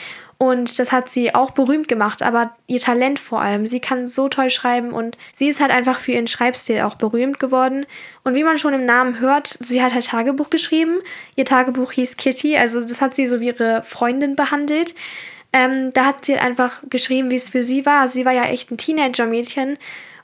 und 0.42 0.80
das 0.80 0.90
hat 0.90 1.08
sie 1.08 1.36
auch 1.36 1.52
berühmt 1.52 1.86
gemacht, 1.86 2.20
aber 2.20 2.56
ihr 2.66 2.80
Talent 2.80 3.20
vor 3.20 3.40
allem. 3.40 3.64
Sie 3.64 3.78
kann 3.78 4.08
so 4.08 4.28
toll 4.28 4.50
schreiben 4.50 4.90
und 4.90 5.16
sie 5.32 5.48
ist 5.48 5.60
halt 5.60 5.70
einfach 5.70 6.00
für 6.00 6.10
ihren 6.10 6.26
Schreibstil 6.26 6.80
auch 6.80 6.96
berühmt 6.96 7.38
geworden. 7.38 7.86
Und 8.24 8.34
wie 8.34 8.42
man 8.42 8.58
schon 8.58 8.74
im 8.74 8.84
Namen 8.84 9.20
hört, 9.20 9.46
sie 9.46 9.80
hat 9.80 9.94
halt 9.94 10.04
Tagebuch 10.04 10.50
geschrieben. 10.50 10.96
Ihr 11.36 11.44
Tagebuch 11.44 11.92
hieß 11.92 12.16
Kitty, 12.16 12.56
also 12.56 12.80
das 12.80 13.00
hat 13.00 13.14
sie 13.14 13.28
so 13.28 13.38
wie 13.38 13.46
ihre 13.46 13.84
Freundin 13.84 14.34
behandelt. 14.34 14.96
Ähm, 15.52 15.92
da 15.92 16.06
hat 16.06 16.24
sie 16.24 16.32
halt 16.32 16.44
einfach 16.44 16.82
geschrieben, 16.90 17.30
wie 17.30 17.36
es 17.36 17.50
für 17.50 17.62
sie 17.62 17.86
war. 17.86 18.08
Sie 18.08 18.24
war 18.24 18.32
ja 18.32 18.46
echt 18.46 18.72
ein 18.72 18.78
Teenager-Mädchen 18.78 19.78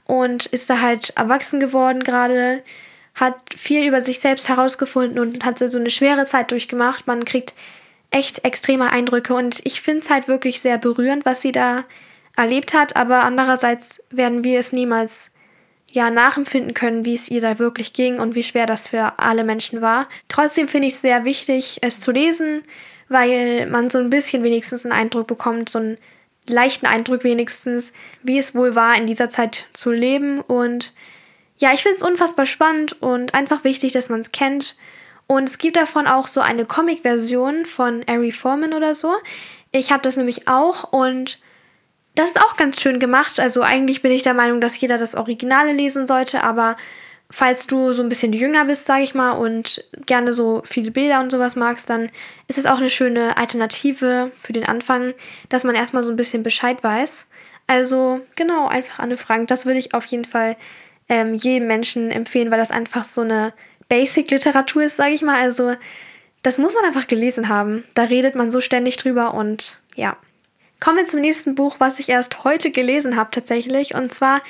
und 0.09 0.47
ist 0.47 0.69
da 0.69 0.81
halt 0.81 1.13
erwachsen 1.17 1.61
geworden 1.61 2.03
gerade, 2.03 2.65
hat 3.15 3.37
viel 3.55 3.87
über 3.87 4.01
sich 4.01 4.19
selbst 4.19 4.49
herausgefunden 4.49 5.19
und 5.19 5.45
hat 5.45 5.59
so 5.59 5.79
eine 5.79 5.91
schwere 5.91 6.25
Zeit 6.25 6.51
durchgemacht. 6.51 7.07
Man 7.07 7.25
kriegt 7.25 7.55
echt 8.11 8.45
extreme 8.45 8.91
Eindrücke 8.91 9.35
und 9.35 9.61
ich 9.65 9.83
finde 9.83 10.01
es 10.01 10.11
halt 10.11 10.27
wirklich 10.27 10.61
sehr 10.61 10.79
berührend, 10.79 11.27
was 11.27 11.43
sie 11.43 11.53
da 11.53 11.85
erlebt 12.37 12.73
hat, 12.73 12.97
aber 12.97 13.25
andererseits 13.25 14.01
werden 14.11 14.45
wir 14.45 14.59
es 14.59 14.73
niemals 14.73 15.29
ja 15.93 16.11
nachempfinden 16.11 16.73
können, 16.73 17.05
wie 17.05 17.15
es 17.15 17.29
ihr 17.29 17.43
da 17.43 17.59
wirklich 17.59 17.93
ging 17.93 18.19
und 18.19 18.35
wie 18.35 18.43
schwer 18.43 18.67
das 18.67 18.89
für 18.89 19.19
alle 19.19 19.45
Menschen 19.45 19.83
war. 19.83 20.09
Trotzdem 20.29 20.69
finde 20.69 20.89
ich 20.89 20.95
es 20.95 21.03
sehr 21.03 21.25
wichtig, 21.25 21.79
es 21.83 22.01
zu 22.01 22.13
lesen, 22.13 22.63
weil 23.09 23.67
man 23.67 23.91
so 23.91 23.99
ein 23.99 24.11
bisschen 24.11 24.43
wenigstens 24.43 24.85
einen 24.85 24.93
Eindruck 24.93 25.27
bekommt, 25.27 25.69
so 25.69 25.81
einen 25.81 25.99
leichten 26.49 26.87
Eindruck 26.87 27.25
wenigstens, 27.25 27.93
wie 28.23 28.39
es 28.39 28.55
wohl 28.55 28.75
war, 28.75 28.97
in 28.97 29.07
dieser 29.07 29.31
Zeit 29.31 29.67
zu 29.73 29.91
leben. 29.91 30.41
Und 30.41 30.93
ja, 31.59 31.73
ich 31.73 31.83
finde 31.83 31.97
es 31.97 32.03
unfassbar 32.03 32.47
spannend 32.47 33.01
und 33.03 33.35
einfach 33.35 33.65
wichtig, 33.65 33.93
dass 33.93 34.09
man 34.09 34.21
es 34.21 34.33
kennt 34.33 34.77
und 35.29 35.49
es 35.49 35.59
gibt 35.59 35.77
davon 35.77 36.07
auch 36.07 36.27
so 36.27 36.41
eine 36.41 36.65
Comic-Version 36.65 37.67
von 37.67 38.03
Ari 38.09 38.33
Foreman 38.33 38.73
oder 38.73 38.95
so. 38.95 39.15
Ich 39.73 39.93
habe 39.93 40.03
das 40.03 40.17
nämlich 40.17 40.49
auch 40.49 40.91
und 40.91 41.39
das 42.15 42.31
ist 42.31 42.41
auch 42.41 42.57
ganz 42.57 42.81
schön 42.81 42.99
gemacht. 42.99 43.39
Also 43.39 43.61
eigentlich 43.61 44.01
bin 44.01 44.11
ich 44.11 44.23
der 44.23 44.33
Meinung, 44.33 44.63
dass 44.63 44.81
jeder 44.81 44.97
das 44.97 45.15
Originale 45.15 45.73
lesen 45.73 46.07
sollte, 46.07 46.43
aber 46.43 46.77
falls 47.31 47.67
du 47.67 47.93
so 47.93 48.03
ein 48.03 48.09
bisschen 48.09 48.33
jünger 48.33 48.65
bist, 48.65 48.87
sage 48.87 49.03
ich 49.03 49.15
mal, 49.15 49.33
und 49.33 49.85
gerne 50.07 50.33
so 50.33 50.63
viele 50.65 50.91
Bilder 50.91 51.21
und 51.21 51.31
sowas 51.31 51.57
magst, 51.57 51.91
dann 51.91 52.11
ist 52.47 52.59
es 52.59 52.67
auch 52.67 52.79
eine 52.79 52.91
schöne 52.91 53.37
Alternative 53.37 54.33
für 54.41 54.53
den 54.53 54.67
Anfang, 54.67 55.15
dass 55.49 55.65
man 55.65 55.75
erstmal 55.75 56.03
so 56.03 56.11
ein 56.11 56.17
bisschen 56.17 56.43
Bescheid 56.43 56.83
weiß. 56.83 57.27
Also 57.67 58.21
genau, 58.35 58.67
einfach 58.67 58.99
Anne 58.99 59.19
Frank, 59.19 59.49
das 59.49 59.67
würde 59.67 59.79
ich 59.79 59.93
auf 59.93 60.07
jeden 60.07 60.25
Fall 60.25 60.57
ähm, 61.11 61.35
jedem 61.35 61.69
Menschen 61.69 62.11
empfehlen, 62.11 62.51
weil 62.51 62.59
das 62.59 62.71
einfach 62.71 63.05
so 63.05 63.21
eine 63.21 63.53
Basic-Literatur 63.91 64.85
ist, 64.85 64.97
sage 64.97 65.13
ich 65.13 65.23
mal. 65.23 65.37
Also 65.37 65.75
das 66.43 66.57
muss 66.57 66.75
man 66.75 66.85
einfach 66.85 67.07
gelesen 67.09 67.49
haben. 67.49 67.85
Da 67.95 68.05
redet 68.05 68.35
man 68.35 68.51
so 68.51 68.61
ständig 68.61 68.97
drüber 68.97 69.35
und 69.35 69.81
ja. 69.95 70.17
Kommen 70.81 70.99
wir 70.99 71.07
zum 71.07 71.21
nächsten 71.21 71.57
Buch, 71.57 71.77
was 71.79 71.99
ich 71.99 72.09
erst 72.09 72.45
heute 72.45 72.71
gelesen 72.71 73.17
habe 73.17 73.31
tatsächlich. 73.33 73.95
Und 73.95 74.15
zwar 74.15 74.41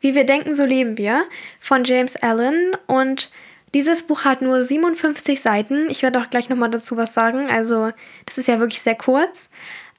Wie 0.00 0.14
wir 0.14 0.24
denken, 0.24 0.54
so 0.54 0.64
leben 0.64 0.96
wir 0.96 1.24
von 1.60 1.84
James 1.84 2.16
Allen. 2.16 2.76
Und 2.86 3.30
dieses 3.74 4.02
Buch 4.04 4.24
hat 4.24 4.42
nur 4.42 4.62
57 4.62 5.40
Seiten. 5.40 5.90
Ich 5.90 6.02
werde 6.02 6.20
auch 6.20 6.30
gleich 6.30 6.48
nochmal 6.48 6.70
dazu 6.70 6.96
was 6.96 7.14
sagen. 7.14 7.50
Also 7.50 7.90
das 8.26 8.38
ist 8.38 8.48
ja 8.48 8.60
wirklich 8.60 8.80
sehr 8.80 8.94
kurz. 8.94 9.48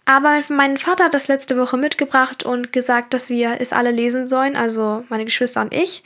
Aber 0.05 0.39
mein 0.49 0.77
Vater 0.77 1.05
hat 1.05 1.13
das 1.13 1.27
letzte 1.27 1.57
Woche 1.57 1.77
mitgebracht 1.77 2.43
und 2.43 2.73
gesagt, 2.73 3.13
dass 3.13 3.29
wir 3.29 3.57
es 3.59 3.71
alle 3.71 3.91
lesen 3.91 4.27
sollen, 4.27 4.55
also 4.55 5.03
meine 5.09 5.25
Geschwister 5.25 5.61
und 5.61 5.73
ich 5.73 6.03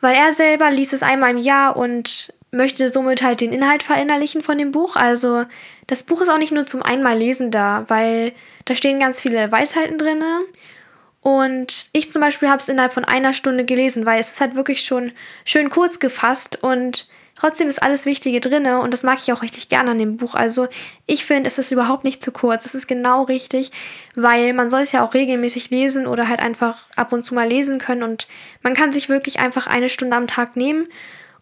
weil 0.00 0.14
er 0.14 0.32
selber 0.32 0.70
liest 0.70 0.92
es 0.92 1.02
einmal 1.02 1.30
im 1.30 1.38
Jahr 1.38 1.76
und 1.76 2.32
möchte 2.50 2.88
somit 2.88 3.22
halt 3.22 3.40
den 3.40 3.52
Inhalt 3.52 3.82
verinnerlichen 3.82 4.42
von 4.42 4.58
dem 4.58 4.72
Buch. 4.72 4.96
Also 4.96 5.44
das 5.86 6.02
Buch 6.02 6.20
ist 6.20 6.30
auch 6.30 6.38
nicht 6.38 6.52
nur 6.52 6.66
zum 6.66 6.82
einmal 6.82 7.16
lesen 7.16 7.50
da, 7.50 7.84
weil 7.88 8.32
da 8.64 8.74
stehen 8.74 8.98
ganz 8.98 9.20
viele 9.20 9.52
Weisheiten 9.52 9.98
drin. 9.98 10.22
Und 11.20 11.90
ich 11.92 12.10
zum 12.10 12.22
Beispiel 12.22 12.48
habe 12.48 12.60
es 12.60 12.68
innerhalb 12.68 12.92
von 12.92 13.04
einer 13.04 13.32
Stunde 13.32 13.64
gelesen, 13.64 14.06
weil 14.06 14.20
es 14.20 14.30
ist 14.30 14.40
halt 14.40 14.54
wirklich 14.54 14.82
schon 14.82 15.12
schön 15.44 15.70
kurz 15.70 15.98
gefasst 15.98 16.62
und 16.62 17.08
Trotzdem 17.40 17.70
ist 17.70 17.82
alles 17.82 18.04
Wichtige 18.04 18.38
drin 18.38 18.66
und 18.66 18.92
das 18.92 19.02
mag 19.02 19.16
ich 19.18 19.32
auch 19.32 19.40
richtig 19.40 19.70
gerne 19.70 19.92
an 19.92 19.98
dem 19.98 20.18
Buch. 20.18 20.34
Also 20.34 20.68
ich 21.06 21.24
finde, 21.24 21.48
es 21.48 21.56
ist 21.56 21.72
überhaupt 21.72 22.04
nicht 22.04 22.22
zu 22.22 22.32
kurz. 22.32 22.66
Es 22.66 22.74
ist 22.74 22.86
genau 22.86 23.22
richtig, 23.22 23.72
weil 24.14 24.52
man 24.52 24.68
soll 24.68 24.82
es 24.82 24.92
ja 24.92 25.02
auch 25.02 25.14
regelmäßig 25.14 25.70
lesen 25.70 26.06
oder 26.06 26.28
halt 26.28 26.40
einfach 26.40 26.84
ab 26.96 27.14
und 27.14 27.24
zu 27.24 27.34
mal 27.34 27.48
lesen 27.48 27.78
können 27.78 28.02
und 28.02 28.28
man 28.62 28.74
kann 28.74 28.92
sich 28.92 29.08
wirklich 29.08 29.40
einfach 29.40 29.66
eine 29.66 29.88
Stunde 29.88 30.16
am 30.16 30.26
Tag 30.26 30.54
nehmen 30.54 30.86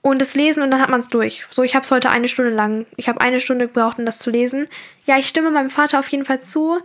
und 0.00 0.22
es 0.22 0.36
lesen 0.36 0.62
und 0.62 0.70
dann 0.70 0.80
hat 0.80 0.90
man 0.90 1.00
es 1.00 1.08
durch. 1.08 1.46
So, 1.50 1.64
ich 1.64 1.74
habe 1.74 1.82
es 1.82 1.90
heute 1.90 2.10
eine 2.10 2.28
Stunde 2.28 2.52
lang. 2.52 2.86
Ich 2.96 3.08
habe 3.08 3.20
eine 3.20 3.40
Stunde 3.40 3.66
gebraucht, 3.66 3.98
um 3.98 4.06
das 4.06 4.20
zu 4.20 4.30
lesen. 4.30 4.68
Ja, 5.04 5.18
ich 5.18 5.26
stimme 5.26 5.50
meinem 5.50 5.70
Vater 5.70 5.98
auf 5.98 6.08
jeden 6.10 6.24
Fall 6.24 6.40
zu. 6.42 6.80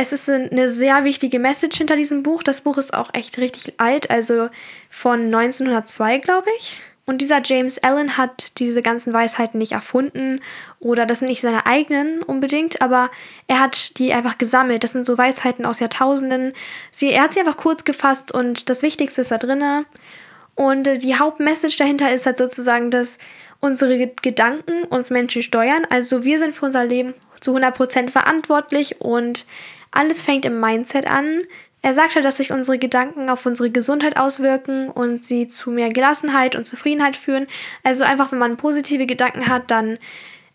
Es 0.00 0.12
ist 0.12 0.28
eine 0.28 0.68
sehr 0.68 1.02
wichtige 1.02 1.40
Message 1.40 1.76
hinter 1.76 1.96
diesem 1.96 2.22
Buch. 2.22 2.44
Das 2.44 2.60
Buch 2.60 2.78
ist 2.78 2.94
auch 2.94 3.10
echt 3.14 3.36
richtig 3.36 3.80
alt, 3.80 4.12
also 4.12 4.48
von 4.88 5.22
1902, 5.22 6.18
glaube 6.18 6.46
ich. 6.56 6.80
Und 7.04 7.20
dieser 7.20 7.42
James 7.44 7.82
Allen 7.82 8.16
hat 8.16 8.60
diese 8.60 8.80
ganzen 8.80 9.12
Weisheiten 9.12 9.58
nicht 9.58 9.72
erfunden 9.72 10.38
oder 10.78 11.04
das 11.04 11.18
sind 11.18 11.26
nicht 11.26 11.40
seine 11.40 11.66
eigenen 11.66 12.22
unbedingt, 12.22 12.80
aber 12.80 13.10
er 13.48 13.58
hat 13.58 13.98
die 13.98 14.12
einfach 14.12 14.38
gesammelt. 14.38 14.84
Das 14.84 14.92
sind 14.92 15.04
so 15.04 15.18
Weisheiten 15.18 15.66
aus 15.66 15.80
Jahrtausenden. 15.80 16.52
Sie, 16.92 17.10
er 17.10 17.24
hat 17.24 17.34
sie 17.34 17.40
einfach 17.40 17.56
kurz 17.56 17.82
gefasst 17.82 18.30
und 18.30 18.70
das 18.70 18.82
Wichtigste 18.82 19.22
ist 19.22 19.32
da 19.32 19.38
drinne. 19.38 19.84
Und 20.54 20.86
äh, 20.86 20.98
die 20.98 21.16
Hauptmessage 21.16 21.76
dahinter 21.76 22.12
ist 22.12 22.24
halt 22.24 22.38
sozusagen, 22.38 22.92
dass 22.92 23.18
unsere 23.58 24.06
Gedanken 24.06 24.84
uns 24.84 25.10
Menschen 25.10 25.42
steuern. 25.42 25.84
Also 25.90 26.22
wir 26.22 26.38
sind 26.38 26.54
für 26.54 26.66
unser 26.66 26.84
Leben 26.84 27.14
zu 27.40 27.56
100% 27.56 28.10
verantwortlich 28.10 29.00
und 29.00 29.46
alles 29.90 30.22
fängt 30.22 30.44
im 30.44 30.60
Mindset 30.60 31.06
an. 31.06 31.40
Er 31.80 31.94
sagte, 31.94 32.20
dass 32.20 32.38
sich 32.38 32.52
unsere 32.52 32.78
Gedanken 32.78 33.30
auf 33.30 33.46
unsere 33.46 33.70
Gesundheit 33.70 34.18
auswirken 34.18 34.90
und 34.90 35.24
sie 35.24 35.46
zu 35.46 35.70
mehr 35.70 35.90
Gelassenheit 35.90 36.56
und 36.56 36.64
Zufriedenheit 36.64 37.14
führen. 37.14 37.46
Also 37.84 38.04
einfach, 38.04 38.32
wenn 38.32 38.38
man 38.38 38.56
positive 38.56 39.06
Gedanken 39.06 39.46
hat, 39.46 39.70
dann 39.70 39.98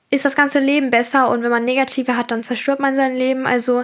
ist 0.09 0.25
das 0.25 0.35
ganze 0.35 0.59
Leben 0.59 0.91
besser 0.91 1.29
und 1.29 1.41
wenn 1.41 1.49
man 1.49 1.65
negative 1.65 2.17
hat, 2.17 2.29
dann 2.29 2.43
zerstört 2.43 2.79
man 2.79 2.95
sein 2.95 3.15
Leben. 3.15 3.47
Also 3.47 3.83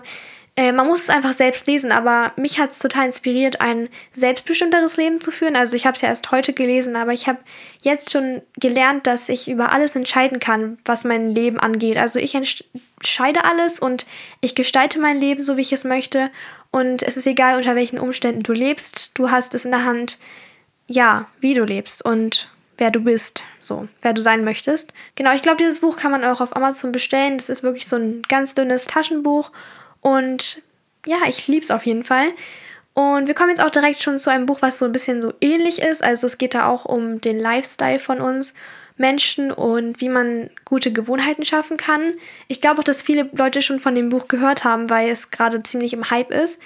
Äh, 0.55 0.71
man 0.71 0.87
muss 0.87 1.01
es 1.03 1.09
einfach 1.09 1.33
selbst 1.33 1.67
lesen, 1.67 1.91
aber 1.91 2.33
mich 2.35 2.59
hat 2.59 2.71
es 2.71 2.79
total 2.79 3.05
inspiriert, 3.07 3.61
ein 3.61 3.89
selbstbestimmteres 4.11 4.97
Leben 4.97 5.21
zu 5.21 5.31
führen. 5.31 5.55
Also 5.55 5.75
ich 5.75 5.85
habe 5.85 5.95
es 5.95 6.01
ja 6.01 6.09
erst 6.09 6.31
heute 6.31 6.53
gelesen, 6.53 6.95
aber 6.95 7.13
ich 7.13 7.27
habe 7.27 7.39
jetzt 7.81 8.11
schon 8.11 8.41
gelernt, 8.59 9.07
dass 9.07 9.29
ich 9.29 9.49
über 9.49 9.71
alles 9.71 9.95
entscheiden 9.95 10.39
kann, 10.39 10.77
was 10.85 11.03
mein 11.03 11.29
Leben 11.29 11.59
angeht. 11.59 11.97
Also 11.97 12.19
ich 12.19 12.35
entscheide 12.35 13.45
alles 13.45 13.79
und 13.79 14.05
ich 14.41 14.55
gestalte 14.55 14.99
mein 14.99 15.19
Leben 15.19 15.41
so, 15.41 15.55
wie 15.57 15.61
ich 15.61 15.73
es 15.73 15.83
möchte. 15.83 16.29
Und 16.71 17.03
es 17.03 17.17
ist 17.17 17.27
egal, 17.27 17.57
unter 17.57 17.75
welchen 17.75 17.99
Umständen 17.99 18.43
du 18.43 18.53
lebst. 18.53 19.11
Du 19.17 19.31
hast 19.31 19.53
es 19.53 19.65
in 19.65 19.71
der 19.71 19.85
Hand, 19.85 20.19
ja, 20.87 21.27
wie 21.39 21.53
du 21.53 21.63
lebst 21.63 22.03
und 22.03 22.49
wer 22.77 22.91
du 22.91 23.01
bist, 23.01 23.43
so, 23.61 23.87
wer 24.01 24.13
du 24.13 24.21
sein 24.21 24.43
möchtest. 24.43 24.93
Genau, 25.15 25.33
ich 25.33 25.41
glaube, 25.41 25.57
dieses 25.57 25.79
Buch 25.79 25.97
kann 25.97 26.11
man 26.11 26.23
auch 26.23 26.41
auf 26.41 26.55
Amazon 26.55 26.91
bestellen. 26.91 27.37
Das 27.37 27.49
ist 27.49 27.63
wirklich 27.63 27.87
so 27.87 27.95
ein 27.95 28.21
ganz 28.27 28.53
dünnes 28.53 28.85
Taschenbuch 28.85 29.51
und 30.01 30.61
ja, 31.05 31.19
ich 31.27 31.47
liebe 31.47 31.63
es 31.63 31.71
auf 31.71 31.85
jeden 31.85 32.03
Fall. 32.03 32.27
Und 32.93 33.27
wir 33.27 33.33
kommen 33.33 33.49
jetzt 33.49 33.63
auch 33.63 33.69
direkt 33.69 34.01
schon 34.01 34.19
zu 34.19 34.29
einem 34.29 34.45
Buch, 34.45 34.61
was 34.61 34.79
so 34.79 34.85
ein 34.85 34.91
bisschen 34.91 35.21
so 35.21 35.33
ähnlich 35.39 35.81
ist. 35.81 36.03
Also 36.03 36.27
es 36.27 36.37
geht 36.37 36.53
da 36.53 36.67
auch 36.67 36.85
um 36.85 37.21
den 37.21 37.39
Lifestyle 37.39 37.99
von 37.99 38.19
uns 38.19 38.53
Menschen 38.97 39.51
und 39.51 40.01
wie 40.01 40.09
man 40.09 40.49
gute 40.65 40.91
Gewohnheiten 40.91 41.45
schaffen 41.45 41.77
kann. 41.77 42.13
Ich 42.49 42.59
glaube 42.59 42.81
auch, 42.81 42.83
dass 42.83 43.01
viele 43.01 43.29
Leute 43.31 43.61
schon 43.61 43.79
von 43.79 43.95
dem 43.95 44.09
Buch 44.09 44.27
gehört 44.27 44.65
haben, 44.65 44.89
weil 44.89 45.09
es 45.09 45.31
gerade 45.31 45.63
ziemlich 45.63 45.93
im 45.93 46.09
Hype 46.09 46.31
ist. 46.31 46.59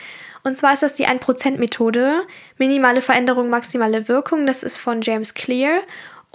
Und 0.44 0.58
zwar 0.58 0.74
ist 0.74 0.84
das 0.84 0.96
die 0.96 1.08
1%-Methode. 1.08 2.24
Minimale 2.58 3.02
Veränderung, 3.02 3.50
maximale 3.50 4.08
Wirkung. 4.08 4.46
Das 4.48 4.64
ist 4.64 4.78
von 4.78 5.02
James 5.02 5.36
Clear 5.36 5.82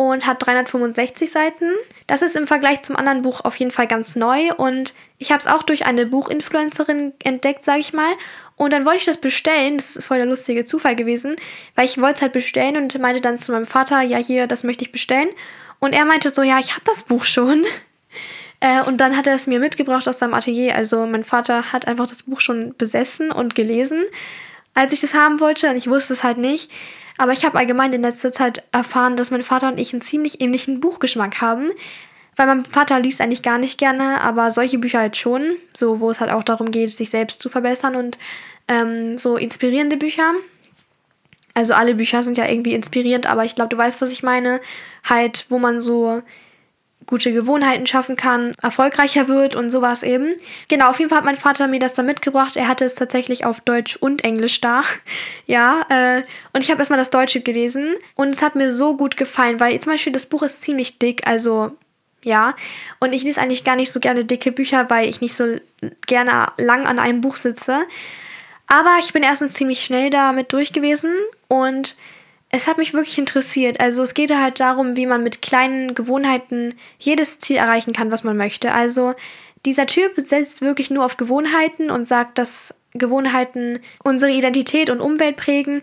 und 0.01 0.27
hat 0.27 0.47
365 0.47 1.29
Seiten. 1.29 1.73
Das 2.07 2.23
ist 2.23 2.37
im 2.37 2.47
Vergleich 2.47 2.83
zum 2.83 2.95
anderen 2.95 3.23
Buch 3.23 3.41
auf 3.45 3.57
jeden 3.57 3.73
Fall 3.73 3.89
ganz 3.89 4.15
neu 4.15 4.55
und 4.57 4.95
ich 5.19 5.33
habe 5.33 5.41
es 5.41 5.49
auch 5.49 5.65
durch 5.65 5.87
eine 5.87 6.07
Buchinfluencerin 6.07 7.15
entdeckt, 7.25 7.65
sage 7.65 7.81
ich 7.81 7.93
mal. 7.93 8.13
Und 8.55 8.73
dann 8.73 8.87
wollte 8.87 8.99
ich 9.01 9.05
das 9.07 9.17
bestellen, 9.17 9.77
das 9.77 9.97
ist 9.97 10.05
voll 10.05 10.19
der 10.19 10.27
lustige 10.27 10.65
Zufall 10.65 10.95
gewesen, 10.95 11.35
weil 11.75 11.85
ich 11.85 12.01
wollte 12.01 12.15
es 12.15 12.23
halt 12.23 12.33
bestellen 12.33 12.77
und 12.77 12.97
meinte 13.01 13.21
dann 13.21 13.39
zu 13.39 13.51
meinem 13.51 13.67
Vater, 13.67 14.01
ja 14.03 14.19
hier, 14.19 14.47
das 14.47 14.63
möchte 14.63 14.85
ich 14.85 14.93
bestellen. 14.93 15.31
Und 15.81 15.93
er 15.93 16.05
meinte 16.05 16.31
so, 16.31 16.43
ja, 16.43 16.61
ich 16.61 16.75
habe 16.75 16.85
das 16.85 17.03
Buch 17.03 17.25
schon. 17.25 17.65
Äh, 18.61 18.83
und 18.83 18.97
dann 18.97 19.17
hat 19.17 19.29
er 19.29 19.37
es 19.37 19.47
mir 19.47 19.61
mitgebracht 19.61 20.09
aus 20.09 20.19
seinem 20.19 20.35
Atelier. 20.35 20.75
Also 20.75 21.07
mein 21.07 21.23
Vater 21.23 21.71
hat 21.73 21.87
einfach 21.87 22.09
das 22.09 22.25
Buch 22.25 22.41
schon 22.41 22.75
besessen 22.77 23.31
und 23.31 23.55
gelesen, 23.55 24.05
als 24.75 24.93
ich 24.93 25.01
das 25.01 25.15
haben 25.15 25.39
wollte 25.39 25.71
und 25.71 25.77
ich 25.77 25.89
wusste 25.89 26.13
es 26.13 26.25
halt 26.25 26.39
nicht. 26.39 26.69
Aber 27.19 27.33
ich 27.33 27.45
habe 27.45 27.59
allgemein 27.59 27.93
in 27.93 28.03
letzter 28.03 28.33
Zeit 28.33 28.63
erfahren, 28.73 29.17
dass 29.17 29.31
mein 29.31 29.43
Vater 29.43 29.69
und 29.69 29.79
ich 29.79 29.93
einen 29.93 30.03
ziemlich 30.03 30.41
ähnlichen 30.41 30.81
Buchgeschmack 30.81 31.41
haben. 31.41 31.71
Weil 32.37 32.47
mein 32.47 32.65
Vater 32.65 33.01
liest 33.01 33.21
eigentlich 33.21 33.43
gar 33.43 33.59
nicht 33.59 33.79
gerne, 33.79 34.21
aber 34.21 34.53
solche 34.53 34.79
Bücher 34.79 35.01
halt 35.01 35.17
schon. 35.17 35.57
So, 35.77 35.99
wo 35.99 36.09
es 36.09 36.21
halt 36.21 36.31
auch 36.31 36.45
darum 36.45 36.71
geht, 36.71 36.93
sich 36.93 37.11
selbst 37.11 37.43
zu 37.43 37.49
verbessern 37.49 37.97
und 37.97 38.17
ähm, 38.69 39.19
so 39.19 39.37
inspirierende 39.37 39.97
Bücher. 39.97 40.33
Also 41.55 41.75
alle 41.75 41.97
Bücher 41.97 42.23
sind 42.23 42.39
ja 42.39 42.47
irgendwie 42.47 42.75
inspirierend, 42.75 43.27
aber 43.27 43.45
ich 43.45 43.57
glaube, 43.57 43.71
du 43.71 43.77
weißt, 43.77 44.01
was 44.01 44.13
ich 44.13 44.23
meine. 44.23 44.61
Halt, 45.03 45.47
wo 45.49 45.59
man 45.59 45.81
so 45.81 46.23
gute 47.09 47.33
Gewohnheiten 47.33 47.87
schaffen 47.87 48.15
kann, 48.15 48.55
erfolgreicher 48.63 49.27
wird 49.27 49.57
und 49.57 49.71
sowas 49.71 50.05
eben. 50.05 50.35
Genau, 50.69 50.91
auf 50.91 50.99
jeden 51.01 51.09
Fall 51.09 51.19
hat 51.19 51.25
mein 51.25 51.37
Vater 51.37 51.67
mir 51.67 51.81
das 51.81 51.95
da 51.95 52.05
mitgebracht. 52.05 52.57
Er 52.57 52.69
hatte 52.69 52.85
es 52.85 52.95
tatsächlich 52.95 53.45
auf 53.45 53.61
Deutsch 53.61 53.97
und 53.97 54.23
Englisch 54.23 54.61
da. 54.61 54.83
ja, 55.47 55.85
äh, 55.89 56.23
und 56.53 56.63
ich 56.63 56.71
habe 56.71 56.81
erstmal 56.81 56.99
das 56.99 57.11
Deutsche 57.11 57.41
gelesen 57.41 57.95
und 58.15 58.29
es 58.29 58.43
hat 58.43 58.55
mir 58.55 58.71
so 58.71 58.97
gut 58.97 59.17
gefallen, 59.17 59.59
weil 59.59 59.81
zum 59.81 59.93
Beispiel 59.93 60.13
das 60.13 60.27
Buch 60.27 60.43
ist 60.43 60.63
ziemlich 60.63 60.99
dick, 61.01 61.27
also 61.27 61.73
ja. 62.23 62.55
Und 63.01 63.13
ich 63.13 63.25
lese 63.25 63.41
eigentlich 63.41 63.65
gar 63.65 63.77
nicht 63.77 63.91
so 63.91 64.01
gerne 64.01 64.25
dicke 64.25 64.53
Bücher, 64.53 64.91
weil 64.91 65.09
ich 65.09 65.21
nicht 65.21 65.35
so 65.35 65.57
gerne 66.07 66.53
lang 66.59 66.87
an 66.87 66.99
einem 66.99 67.21
Buch 67.21 67.37
sitze. 67.37 67.81
Aber 68.67 68.97
ich 69.01 69.15
bin 69.15 69.23
erstens 69.23 69.55
ziemlich 69.55 69.83
schnell 69.83 70.11
damit 70.11 70.53
durch 70.53 70.73
gewesen 70.75 71.13
und 71.49 71.97
es 72.51 72.67
hat 72.67 72.79
mich 72.79 72.95
wirklich 72.95 73.19
interessiert. 73.19 73.81
Also 73.81 74.03
es 74.03 74.15
geht 74.15 74.35
halt 74.35 74.61
darum, 74.61 74.97
wie 74.97 75.07
man 75.07 75.23
mit 75.23 75.43
kleinen 75.43 75.95
Gewohnheiten 75.95 76.75
jedes 76.99 77.39
Ziel 77.39 77.57
erreichen 77.57 77.93
kann, 77.93 78.11
was 78.11 78.25
man 78.25 78.37
möchte. 78.37 78.73
Also 78.73 79.15
dieser 79.67 79.87
Typ 79.87 80.13
setzt 80.17 80.63
wirklich 80.63 80.91
nur 80.91 81.05
auf 81.05 81.17
Gewohnheiten 81.17 81.91
und 81.91 82.07
sagt, 82.07 82.39
dass 82.39 82.73
Gewohnheiten 82.93 83.81
unsere 84.03 84.31
Identität 84.31 84.89
und 84.89 85.01
Umwelt 85.01 85.37
prägen. 85.37 85.83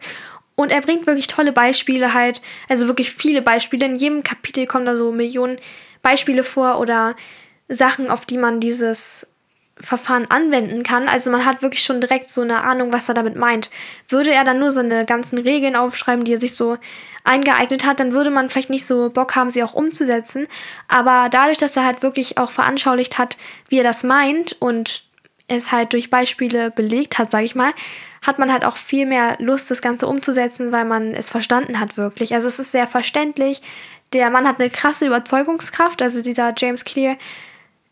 Und 0.56 0.72
er 0.72 0.82
bringt 0.82 1.06
wirklich 1.06 1.28
tolle 1.28 1.52
Beispiele 1.52 2.14
halt, 2.14 2.42
also 2.68 2.88
wirklich 2.88 3.12
viele 3.12 3.42
Beispiele. 3.42 3.86
In 3.86 3.98
jedem 3.98 4.24
Kapitel 4.24 4.66
kommen 4.66 4.86
da 4.86 4.96
so 4.96 5.12
Millionen 5.12 5.60
Beispiele 6.02 6.44
vor 6.44 6.80
oder 6.80 7.16
Sachen, 7.68 8.10
auf 8.10 8.26
die 8.26 8.38
man 8.38 8.60
dieses 8.60 9.28
Verfahren 9.80 10.26
anwenden 10.30 10.84
kann. 10.84 11.10
Also 11.10 11.30
man 11.30 11.46
hat 11.46 11.62
wirklich 11.62 11.84
schon 11.84 12.00
direkt 12.00 12.30
so 12.30 12.42
eine 12.42 12.62
Ahnung, 12.62 12.94
was 12.94 13.10
er 13.10 13.14
damit 13.14 13.36
meint. 13.36 13.70
Würde 14.08 14.32
er 14.32 14.46
dann 14.46 14.60
nur 14.60 14.72
so 14.72 14.80
eine 14.80 15.06
ganzen 15.06 15.38
Regeln 15.38 15.76
aufschreiben, 15.76 16.24
die 16.24 16.34
er 16.34 16.40
sich 16.40 16.56
so 16.56 16.78
eingeeignet 17.26 17.86
hat, 17.86 18.00
dann 18.00 18.14
würde 18.14 18.30
man 18.30 18.50
vielleicht 18.50 18.70
nicht 18.70 18.86
so 18.86 19.10
Bock 19.10 19.36
haben, 19.36 19.52
sie 19.52 19.64
auch 19.64 19.74
umzusetzen. 19.74 20.48
Aber 20.88 21.28
dadurch, 21.30 21.58
dass 21.58 21.76
er 21.76 21.84
halt 21.84 22.04
wirklich 22.04 22.38
auch 22.38 22.52
veranschaulicht 22.52 23.18
hat, 23.18 23.36
wie 23.68 23.80
er 23.80 23.84
das 23.84 24.04
meint 24.04 24.56
und 24.62 25.04
es 25.48 25.72
halt 25.72 25.94
durch 25.94 26.10
Beispiele 26.10 26.72
belegt 26.72 27.18
hat, 27.18 27.32
sage 27.32 27.46
ich 27.46 27.56
mal, 27.56 27.74
hat 28.26 28.40
man 28.40 28.52
halt 28.52 28.66
auch 28.66 28.78
viel 28.78 29.06
mehr 29.06 29.36
Lust, 29.40 29.70
das 29.70 29.82
Ganze 29.82 30.08
umzusetzen, 30.08 30.72
weil 30.72 30.86
man 30.86 31.14
es 31.14 31.30
verstanden 31.30 31.80
hat 31.80 31.98
wirklich. 31.98 32.34
Also 32.34 32.48
es 32.48 32.58
ist 32.58 32.72
sehr 32.72 32.88
verständlich. 32.88 33.62
Der 34.14 34.30
Mann 34.30 34.48
hat 34.48 34.60
eine 34.60 34.70
krasse 34.70 35.06
Überzeugungskraft. 35.06 36.02
Also 36.02 36.22
dieser 36.22 36.54
James 36.58 36.86
Clear 36.86 37.18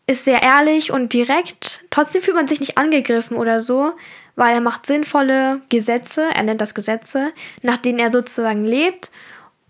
ist 0.06 0.24
sehr 0.24 0.42
ehrlich 0.42 0.92
und 0.92 1.12
direkt. 1.12 1.84
Trotzdem 1.90 2.22
fühlt 2.22 2.36
man 2.36 2.48
sich 2.48 2.60
nicht 2.60 2.76
angegriffen 2.78 3.36
oder 3.36 3.60
so, 3.60 3.92
weil 4.36 4.54
er 4.54 4.60
macht 4.60 4.86
sinnvolle 4.86 5.60
Gesetze, 5.68 6.24
er 6.34 6.42
nennt 6.42 6.60
das 6.60 6.74
Gesetze, 6.74 7.32
nach 7.62 7.78
denen 7.78 7.98
er 7.98 8.12
sozusagen 8.12 8.64
lebt. 8.64 9.10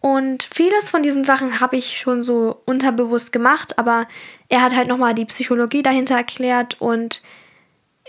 Und 0.01 0.43
vieles 0.43 0.91
von 0.91 1.03
diesen 1.03 1.25
Sachen 1.25 1.61
habe 1.61 1.77
ich 1.77 1.99
schon 1.99 2.23
so 2.23 2.61
unterbewusst 2.67 3.33
gemacht, 3.33 3.79
aber 3.79 4.07
er 4.49 4.61
hat 4.61 4.77
halt 4.77 4.89
nochmal 4.89 5.15
die 5.15 5.25
Psychologie 5.25 5.83
dahinter 5.83 6.17
erklärt 6.17 6.81
und 6.81 7.23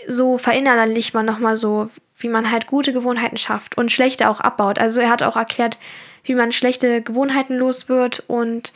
so 0.06 0.36
verinnerlicht 0.36 1.14
man 1.14 1.24
nochmal 1.24 1.56
so, 1.56 1.88
wie 2.18 2.28
man 2.28 2.50
halt 2.50 2.66
gute 2.66 2.92
Gewohnheiten 2.92 3.38
schafft 3.38 3.78
und 3.78 3.90
schlechte 3.90 4.28
auch 4.28 4.40
abbaut. 4.40 4.78
Also 4.78 5.00
er 5.00 5.08
hat 5.10 5.22
auch 5.22 5.36
erklärt, 5.36 5.78
wie 6.24 6.34
man 6.34 6.52
schlechte 6.52 7.00
Gewohnheiten 7.00 7.56
los 7.56 7.88
wird 7.88 8.22
und 8.26 8.72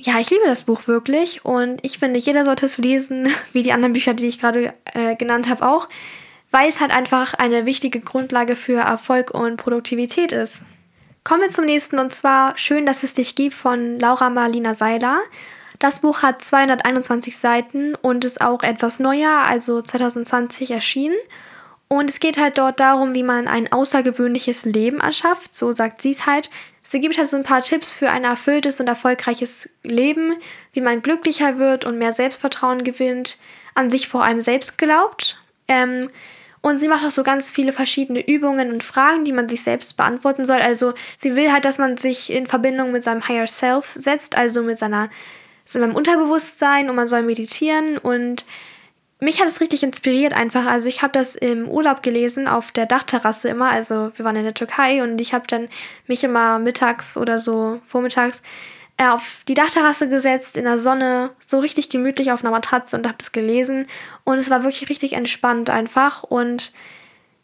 ja, 0.00 0.20
ich 0.20 0.30
liebe 0.30 0.44
das 0.46 0.62
Buch 0.62 0.86
wirklich 0.86 1.44
und 1.44 1.84
ich 1.84 1.98
finde, 1.98 2.20
jeder 2.20 2.44
sollte 2.44 2.66
es 2.66 2.78
lesen, 2.78 3.28
wie 3.52 3.62
die 3.62 3.72
anderen 3.72 3.92
Bücher, 3.92 4.14
die 4.14 4.26
ich 4.26 4.40
gerade 4.40 4.74
äh, 4.94 5.16
genannt 5.16 5.48
habe, 5.48 5.66
auch, 5.66 5.88
weil 6.50 6.68
es 6.68 6.80
halt 6.80 6.96
einfach 6.96 7.34
eine 7.34 7.66
wichtige 7.66 8.00
Grundlage 8.00 8.56
für 8.56 8.80
Erfolg 8.80 9.32
und 9.32 9.56
Produktivität 9.56 10.32
ist. 10.32 10.58
Kommen 11.24 11.42
wir 11.42 11.50
zum 11.50 11.66
nächsten 11.66 11.98
und 11.98 12.14
zwar 12.14 12.56
Schön, 12.56 12.86
dass 12.86 13.02
es 13.02 13.12
dich 13.12 13.34
gibt 13.34 13.54
von 13.54 13.98
Laura 13.98 14.30
Marlina 14.30 14.72
Seiler. 14.72 15.18
Das 15.78 16.00
Buch 16.00 16.22
hat 16.22 16.42
221 16.42 17.36
Seiten 17.36 17.94
und 17.96 18.24
ist 18.24 18.40
auch 18.40 18.62
etwas 18.62 18.98
neuer, 18.98 19.44
also 19.46 19.82
2020 19.82 20.70
erschienen. 20.70 21.16
Und 21.88 22.10
es 22.10 22.20
geht 22.20 22.38
halt 22.38 22.58
dort 22.58 22.80
darum, 22.80 23.14
wie 23.14 23.22
man 23.22 23.46
ein 23.48 23.70
außergewöhnliches 23.70 24.64
Leben 24.64 25.00
erschafft, 25.00 25.54
so 25.54 25.72
sagt 25.72 26.02
sie 26.02 26.10
es 26.10 26.26
halt, 26.26 26.50
Sie 26.90 27.00
gibt 27.00 27.18
halt 27.18 27.28
so 27.28 27.36
ein 27.36 27.42
paar 27.42 27.60
Tipps 27.60 27.90
für 27.90 28.10
ein 28.10 28.24
erfülltes 28.24 28.80
und 28.80 28.86
erfolgreiches 28.86 29.68
Leben, 29.82 30.36
wie 30.72 30.80
man 30.80 31.02
glücklicher 31.02 31.58
wird 31.58 31.84
und 31.84 31.98
mehr 31.98 32.14
Selbstvertrauen 32.14 32.82
gewinnt, 32.82 33.38
an 33.74 33.90
sich 33.90 34.08
vor 34.08 34.24
allem 34.24 34.40
selbst 34.40 34.78
glaubt. 34.78 35.38
Ähm, 35.68 36.10
und 36.62 36.78
sie 36.78 36.88
macht 36.88 37.04
auch 37.04 37.10
so 37.10 37.22
ganz 37.22 37.50
viele 37.50 37.72
verschiedene 37.72 38.26
Übungen 38.26 38.72
und 38.72 38.82
Fragen, 38.82 39.24
die 39.24 39.32
man 39.32 39.48
sich 39.48 39.62
selbst 39.62 39.96
beantworten 39.98 40.46
soll. 40.46 40.60
Also 40.60 40.94
sie 41.20 41.36
will 41.36 41.52
halt, 41.52 41.66
dass 41.66 41.78
man 41.78 41.98
sich 41.98 42.32
in 42.32 42.46
Verbindung 42.46 42.90
mit 42.90 43.04
seinem 43.04 43.28
Higher 43.28 43.46
Self 43.46 43.92
setzt, 43.94 44.36
also 44.36 44.62
mit 44.62 44.78
seiner, 44.78 45.10
seinem 45.66 45.94
Unterbewusstsein 45.94 46.88
und 46.88 46.96
man 46.96 47.06
soll 47.06 47.22
meditieren 47.22 47.98
und 47.98 48.46
mich 49.20 49.40
hat 49.40 49.48
es 49.48 49.60
richtig 49.60 49.82
inspiriert 49.82 50.32
einfach. 50.32 50.66
Also 50.66 50.88
ich 50.88 51.02
habe 51.02 51.12
das 51.12 51.34
im 51.34 51.68
Urlaub 51.68 52.02
gelesen 52.02 52.46
auf 52.46 52.70
der 52.70 52.86
Dachterrasse 52.86 53.48
immer. 53.48 53.70
Also 53.70 54.12
wir 54.14 54.24
waren 54.24 54.36
in 54.36 54.44
der 54.44 54.54
Türkei 54.54 55.02
und 55.02 55.20
ich 55.20 55.34
habe 55.34 55.46
dann 55.48 55.68
mich 56.06 56.22
immer 56.22 56.58
mittags 56.58 57.16
oder 57.16 57.40
so 57.40 57.80
vormittags 57.86 58.42
äh, 58.96 59.08
auf 59.08 59.42
die 59.48 59.54
Dachterrasse 59.54 60.08
gesetzt 60.08 60.56
in 60.56 60.64
der 60.64 60.78
Sonne, 60.78 61.30
so 61.46 61.58
richtig 61.58 61.88
gemütlich 61.88 62.32
auf 62.32 62.44
einer 62.44 62.50
Matratze 62.50 62.96
und 62.96 63.06
habe 63.06 63.18
das 63.18 63.32
gelesen 63.32 63.86
und 64.24 64.38
es 64.38 64.50
war 64.50 64.62
wirklich 64.62 64.88
richtig 64.88 65.14
entspannt 65.14 65.70
einfach 65.70 66.24
und 66.24 66.72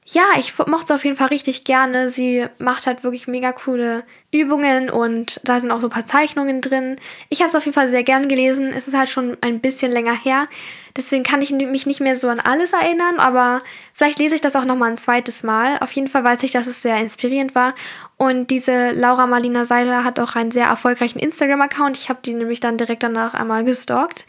ja, 0.07 0.25
ich 0.39 0.59
mochte 0.59 0.85
es 0.85 0.91
auf 0.91 1.05
jeden 1.05 1.17
Fall 1.17 1.29
richtig 1.29 1.65
gerne. 1.65 2.11
Sie 2.11 2.47
macht 2.59 2.87
halt 2.87 3.05
wirklich 3.05 3.27
mega 3.27 3.53
coole 3.53 4.05
Übungen 4.33 4.91
und 4.91 5.41
da 5.45 5.59
sind 5.59 5.71
auch 5.71 5.81
so 5.81 5.87
ein 5.87 5.93
paar 5.93 6.05
Zeichnungen 6.05 6.61
drin. 6.61 6.97
Ich 7.31 7.41
habe 7.41 7.49
es 7.49 7.55
auf 7.55 7.65
jeden 7.65 7.75
Fall 7.75 7.89
sehr 7.89 8.03
gern 8.03 8.29
gelesen. 8.29 8.75
Es 8.77 8.87
ist 8.87 8.95
halt 8.95 9.09
schon 9.09 9.39
ein 9.41 9.61
bisschen 9.61 9.91
länger 9.91 10.15
her. 10.15 10.47
Deswegen 10.97 11.25
kann 11.25 11.43
ich 11.43 11.51
mich 11.51 11.87
nicht 11.87 12.01
mehr 12.01 12.15
so 12.15 12.29
an 12.29 12.39
alles 12.39 12.73
erinnern, 12.73 13.19
aber 13.19 13.61
vielleicht 13.93 14.21
lese 14.21 14.37
ich 14.37 14.41
das 14.41 14.55
auch 14.55 14.65
nochmal 14.65 14.93
ein 14.93 14.97
zweites 14.97 15.43
Mal. 15.43 15.79
Auf 15.81 15.91
jeden 15.91 16.07
Fall 16.07 16.23
weiß 16.23 16.45
ich, 16.45 16.53
dass 16.53 16.69
es 16.69 16.83
sehr 16.83 16.99
inspirierend 16.99 17.57
war. 17.57 17.75
Und 18.17 18.51
diese 18.51 18.91
Laura 18.93 19.27
Marlina 19.27 19.65
Seiler 19.65 20.05
hat 20.05 20.21
auch 20.21 20.37
einen 20.37 20.53
sehr 20.53 20.67
erfolgreichen 20.67 21.19
Instagram-Account. 21.19 21.97
Ich 21.97 22.09
habe 22.09 22.21
die 22.25 22.35
nämlich 22.35 22.61
dann 22.61 22.79
direkt 22.79 23.03
danach 23.03 23.35
einmal 23.35 23.65
gestalkt. 23.65 24.25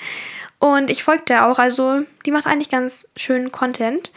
Und 0.57 0.89
ich 0.89 1.03
folge 1.03 1.25
der 1.27 1.47
auch, 1.47 1.59
also 1.59 2.01
die 2.25 2.31
macht 2.31 2.47
eigentlich 2.47 2.69
ganz 2.69 3.07
schönen 3.15 3.51
Content. 3.51 4.11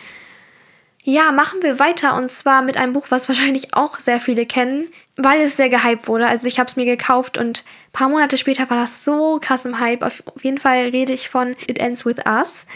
Ja, 1.10 1.32
machen 1.32 1.62
wir 1.62 1.78
weiter 1.78 2.18
und 2.18 2.28
zwar 2.28 2.60
mit 2.60 2.76
einem 2.76 2.92
Buch, 2.92 3.06
was 3.08 3.28
wahrscheinlich 3.28 3.72
auch 3.72 3.98
sehr 3.98 4.20
viele 4.20 4.44
kennen, 4.44 4.88
weil 5.16 5.40
es 5.40 5.56
sehr 5.56 5.70
gehypt 5.70 6.06
wurde. 6.06 6.26
Also 6.26 6.46
ich 6.46 6.58
habe 6.58 6.68
es 6.68 6.76
mir 6.76 6.84
gekauft 6.84 7.38
und 7.38 7.64
ein 7.64 7.92
paar 7.94 8.10
Monate 8.10 8.36
später 8.36 8.68
war 8.68 8.76
das 8.76 9.06
so 9.06 9.38
krass 9.40 9.64
im 9.64 9.80
Hype. 9.80 10.02
Auf 10.02 10.22
jeden 10.42 10.58
Fall 10.58 10.90
rede 10.90 11.14
ich 11.14 11.30
von 11.30 11.54
It 11.66 11.78
Ends 11.78 12.04
With 12.04 12.18
Us 12.26 12.66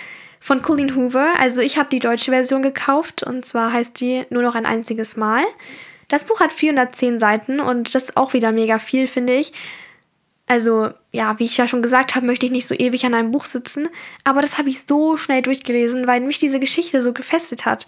von 0.40 0.62
Colleen 0.62 0.96
Hoover. 0.96 1.34
Also 1.42 1.60
ich 1.60 1.76
habe 1.76 1.90
die 1.90 1.98
deutsche 1.98 2.30
Version 2.30 2.62
gekauft 2.62 3.22
und 3.22 3.44
zwar 3.44 3.70
heißt 3.70 4.00
die 4.00 4.24
nur 4.30 4.42
noch 4.42 4.54
ein 4.54 4.64
einziges 4.64 5.14
Mal. 5.14 5.44
Das 6.08 6.24
Buch 6.24 6.40
hat 6.40 6.54
410 6.54 7.18
Seiten 7.18 7.60
und 7.60 7.94
das 7.94 8.04
ist 8.04 8.16
auch 8.16 8.32
wieder 8.32 8.50
mega 8.50 8.78
viel, 8.78 9.08
finde 9.08 9.34
ich. 9.34 9.52
Also, 10.46 10.90
ja, 11.12 11.38
wie 11.38 11.44
ich 11.44 11.56
ja 11.56 11.68
schon 11.68 11.82
gesagt 11.82 12.14
habe, 12.14 12.26
möchte 12.26 12.46
ich 12.46 12.52
nicht 12.52 12.66
so 12.66 12.74
ewig 12.74 13.04
an 13.06 13.14
einem 13.14 13.30
Buch 13.30 13.44
sitzen, 13.44 13.88
aber 14.24 14.42
das 14.42 14.58
habe 14.58 14.68
ich 14.68 14.84
so 14.86 15.16
schnell 15.16 15.42
durchgelesen, 15.42 16.06
weil 16.06 16.20
mich 16.20 16.38
diese 16.38 16.60
Geschichte 16.60 17.00
so 17.00 17.12
gefesselt 17.12 17.64
hat. 17.64 17.86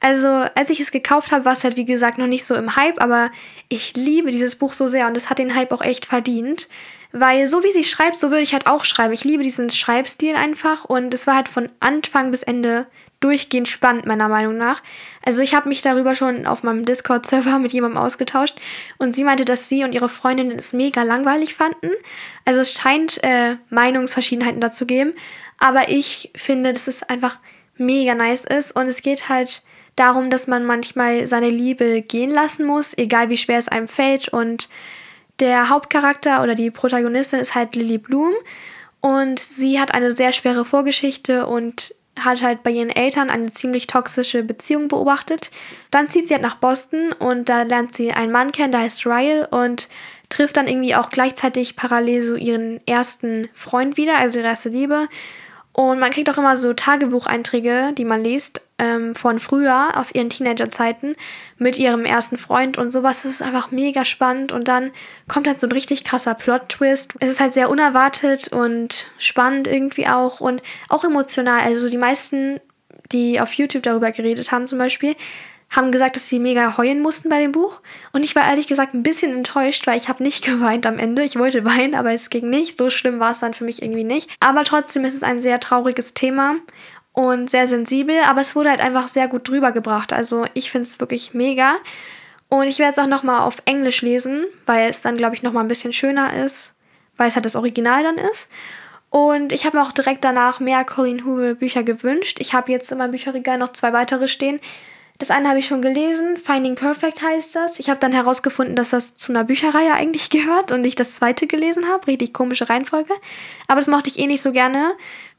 Also, 0.00 0.26
als 0.26 0.70
ich 0.70 0.80
es 0.80 0.90
gekauft 0.90 1.30
habe, 1.30 1.44
war 1.44 1.52
es 1.52 1.62
halt 1.62 1.76
wie 1.76 1.84
gesagt 1.84 2.18
noch 2.18 2.26
nicht 2.26 2.44
so 2.44 2.56
im 2.56 2.74
Hype, 2.74 3.00
aber 3.00 3.30
ich 3.68 3.94
liebe 3.94 4.32
dieses 4.32 4.56
Buch 4.56 4.74
so 4.74 4.88
sehr 4.88 5.06
und 5.06 5.16
es 5.16 5.30
hat 5.30 5.38
den 5.38 5.54
Hype 5.54 5.70
auch 5.70 5.82
echt 5.82 6.06
verdient. 6.06 6.68
Weil 7.12 7.46
so 7.46 7.62
wie 7.62 7.70
sie 7.70 7.84
schreibt, 7.84 8.18
so 8.18 8.30
würde 8.30 8.42
ich 8.42 8.54
halt 8.54 8.66
auch 8.66 8.84
schreiben. 8.84 9.12
Ich 9.12 9.22
liebe 9.22 9.42
diesen 9.42 9.68
Schreibstil 9.70 10.34
einfach 10.34 10.86
und 10.86 11.12
es 11.12 11.26
war 11.26 11.36
halt 11.36 11.48
von 11.48 11.68
Anfang 11.78 12.30
bis 12.30 12.42
Ende 12.42 12.86
durchgehend 13.22 13.68
spannend, 13.68 14.06
meiner 14.06 14.28
Meinung 14.28 14.56
nach. 14.56 14.82
Also 15.24 15.42
ich 15.42 15.54
habe 15.54 15.68
mich 15.68 15.82
darüber 15.82 16.14
schon 16.14 16.46
auf 16.46 16.62
meinem 16.62 16.84
Discord-Server 16.84 17.58
mit 17.60 17.72
jemandem 17.72 17.98
ausgetauscht 17.98 18.58
und 18.98 19.14
sie 19.14 19.24
meinte, 19.24 19.44
dass 19.44 19.68
sie 19.68 19.84
und 19.84 19.94
ihre 19.94 20.08
Freundinnen 20.08 20.58
es 20.58 20.72
mega 20.72 21.02
langweilig 21.02 21.54
fanden. 21.54 21.90
Also 22.44 22.60
es 22.60 22.72
scheint 22.72 23.22
äh, 23.22 23.56
Meinungsverschiedenheiten 23.70 24.60
dazu 24.60 24.86
geben, 24.86 25.14
aber 25.58 25.88
ich 25.88 26.30
finde, 26.34 26.72
dass 26.72 26.88
es 26.88 27.02
einfach 27.02 27.38
mega 27.76 28.14
nice 28.14 28.44
ist 28.44 28.74
und 28.76 28.86
es 28.86 29.02
geht 29.02 29.28
halt 29.28 29.62
darum, 29.96 30.30
dass 30.30 30.46
man 30.46 30.64
manchmal 30.64 31.26
seine 31.26 31.50
Liebe 31.50 32.02
gehen 32.02 32.30
lassen 32.30 32.64
muss, 32.64 32.96
egal 32.96 33.28
wie 33.30 33.36
schwer 33.36 33.58
es 33.58 33.68
einem 33.68 33.88
fällt 33.88 34.28
und 34.28 34.68
der 35.40 35.68
Hauptcharakter 35.68 36.42
oder 36.42 36.54
die 36.54 36.70
Protagonistin 36.70 37.40
ist 37.40 37.54
halt 37.54 37.74
Lily 37.74 37.98
Bloom 37.98 38.34
und 39.00 39.40
sie 39.40 39.80
hat 39.80 39.94
eine 39.94 40.12
sehr 40.12 40.32
schwere 40.32 40.64
Vorgeschichte 40.64 41.46
und 41.46 41.94
hat 42.18 42.42
halt 42.42 42.62
bei 42.62 42.70
ihren 42.70 42.90
Eltern 42.90 43.30
eine 43.30 43.50
ziemlich 43.50 43.86
toxische 43.86 44.42
Beziehung 44.42 44.88
beobachtet. 44.88 45.50
Dann 45.90 46.08
zieht 46.08 46.28
sie 46.28 46.34
halt 46.34 46.42
nach 46.42 46.56
Boston 46.56 47.12
und 47.18 47.48
da 47.48 47.62
lernt 47.62 47.94
sie 47.96 48.12
einen 48.12 48.32
Mann 48.32 48.52
kennen, 48.52 48.72
der 48.72 48.82
heißt 48.82 49.06
Ryle 49.06 49.48
und 49.48 49.88
trifft 50.28 50.56
dann 50.56 50.68
irgendwie 50.68 50.94
auch 50.94 51.10
gleichzeitig 51.10 51.76
parallel 51.76 52.24
so 52.24 52.34
ihren 52.36 52.80
ersten 52.86 53.48
Freund 53.52 53.96
wieder, 53.96 54.18
also 54.18 54.38
ihre 54.38 54.48
erste 54.48 54.68
Liebe. 54.68 55.08
Und 55.72 55.98
man 56.00 56.10
kriegt 56.10 56.28
auch 56.28 56.36
immer 56.36 56.56
so 56.56 56.74
Tagebucheinträge, 56.74 57.92
die 57.96 58.04
man 58.04 58.22
liest, 58.22 58.60
ähm, 58.78 59.14
von 59.14 59.38
früher, 59.38 59.92
aus 59.94 60.14
ihren 60.14 60.28
Teenagerzeiten, 60.28 61.16
mit 61.56 61.78
ihrem 61.78 62.04
ersten 62.04 62.36
Freund 62.36 62.76
und 62.76 62.90
sowas. 62.90 63.22
Das 63.22 63.32
ist 63.32 63.42
einfach 63.42 63.70
mega 63.70 64.04
spannend. 64.04 64.52
Und 64.52 64.68
dann 64.68 64.90
kommt 65.28 65.46
halt 65.46 65.60
so 65.60 65.66
ein 65.66 65.72
richtig 65.72 66.04
krasser 66.04 66.34
Plot-Twist. 66.34 67.14
Es 67.20 67.30
ist 67.30 67.40
halt 67.40 67.54
sehr 67.54 67.70
unerwartet 67.70 68.52
und 68.52 69.10
spannend 69.16 69.66
irgendwie 69.66 70.08
auch 70.08 70.40
und 70.40 70.62
auch 70.90 71.04
emotional. 71.04 71.60
Also 71.60 71.88
die 71.88 71.96
meisten, 71.96 72.60
die 73.12 73.40
auf 73.40 73.54
YouTube 73.54 73.84
darüber 73.84 74.12
geredet 74.12 74.52
haben 74.52 74.66
zum 74.66 74.78
Beispiel, 74.78 75.16
haben 75.72 75.90
gesagt, 75.90 76.16
dass 76.16 76.28
sie 76.28 76.38
mega 76.38 76.76
heulen 76.76 77.00
mussten 77.00 77.28
bei 77.28 77.40
dem 77.40 77.52
Buch. 77.52 77.80
Und 78.12 78.24
ich 78.24 78.36
war 78.36 78.44
ehrlich 78.44 78.68
gesagt 78.68 78.94
ein 78.94 79.02
bisschen 79.02 79.34
enttäuscht, 79.34 79.86
weil 79.86 79.96
ich 79.96 80.08
habe 80.08 80.22
nicht 80.22 80.44
geweint 80.46 80.86
am 80.86 80.98
Ende. 80.98 81.24
Ich 81.24 81.38
wollte 81.38 81.64
weinen, 81.64 81.94
aber 81.94 82.12
es 82.12 82.30
ging 82.30 82.48
nicht. 82.48 82.78
So 82.78 82.90
schlimm 82.90 83.18
war 83.18 83.32
es 83.32 83.40
dann 83.40 83.54
für 83.54 83.64
mich 83.64 83.82
irgendwie 83.82 84.04
nicht. 84.04 84.30
Aber 84.40 84.64
trotzdem 84.64 85.04
ist 85.04 85.14
es 85.14 85.22
ein 85.22 85.42
sehr 85.42 85.58
trauriges 85.60 86.14
Thema 86.14 86.56
und 87.12 87.50
sehr 87.50 87.68
sensibel, 87.68 88.16
aber 88.26 88.40
es 88.40 88.56
wurde 88.56 88.70
halt 88.70 88.80
einfach 88.80 89.08
sehr 89.08 89.28
gut 89.28 89.48
drüber 89.48 89.72
gebracht. 89.72 90.12
Also 90.12 90.46
ich 90.54 90.70
finde 90.70 90.88
es 90.88 91.00
wirklich 91.00 91.34
mega. 91.34 91.76
Und 92.48 92.64
ich 92.64 92.78
werde 92.78 92.92
es 92.92 92.98
auch 92.98 93.06
nochmal 93.06 93.40
auf 93.40 93.62
Englisch 93.64 94.02
lesen, 94.02 94.44
weil 94.66 94.90
es 94.90 95.00
dann, 95.00 95.16
glaube 95.16 95.34
ich, 95.34 95.42
nochmal 95.42 95.64
ein 95.64 95.68
bisschen 95.68 95.94
schöner 95.94 96.44
ist, 96.44 96.72
weil 97.16 97.28
es 97.28 97.34
halt 97.34 97.46
das 97.46 97.56
Original 97.56 98.02
dann 98.02 98.18
ist. 98.18 98.50
Und 99.08 99.52
ich 99.52 99.64
habe 99.64 99.76
mir 99.76 99.82
auch 99.82 99.92
direkt 99.92 100.24
danach 100.24 100.60
mehr 100.60 100.84
Colleen 100.84 101.24
Hoover 101.24 101.54
Bücher 101.54 101.82
gewünscht. 101.82 102.38
Ich 102.40 102.54
habe 102.54 102.72
jetzt 102.72 102.92
in 102.92 102.98
meinem 102.98 103.10
Bücherregal 103.10 103.58
noch 103.58 103.72
zwei 103.72 103.92
weitere 103.92 104.28
stehen. 104.28 104.60
Das 105.22 105.30
eine 105.30 105.50
habe 105.50 105.60
ich 105.60 105.68
schon 105.68 105.82
gelesen, 105.82 106.36
Finding 106.36 106.74
Perfect 106.74 107.22
heißt 107.22 107.54
das. 107.54 107.78
Ich 107.78 107.88
habe 107.88 108.00
dann 108.00 108.10
herausgefunden, 108.10 108.74
dass 108.74 108.90
das 108.90 109.14
zu 109.14 109.30
einer 109.30 109.44
Bücherreihe 109.44 109.94
eigentlich 109.94 110.30
gehört 110.30 110.72
und 110.72 110.84
ich 110.84 110.96
das 110.96 111.14
zweite 111.14 111.46
gelesen 111.46 111.86
habe. 111.86 112.08
Richtig 112.08 112.34
komische 112.34 112.68
Reihenfolge. 112.68 113.14
Aber 113.68 113.78
das 113.78 113.86
mochte 113.86 114.10
ich 114.10 114.18
eh 114.18 114.26
nicht 114.26 114.42
so 114.42 114.50
gerne. 114.50 114.94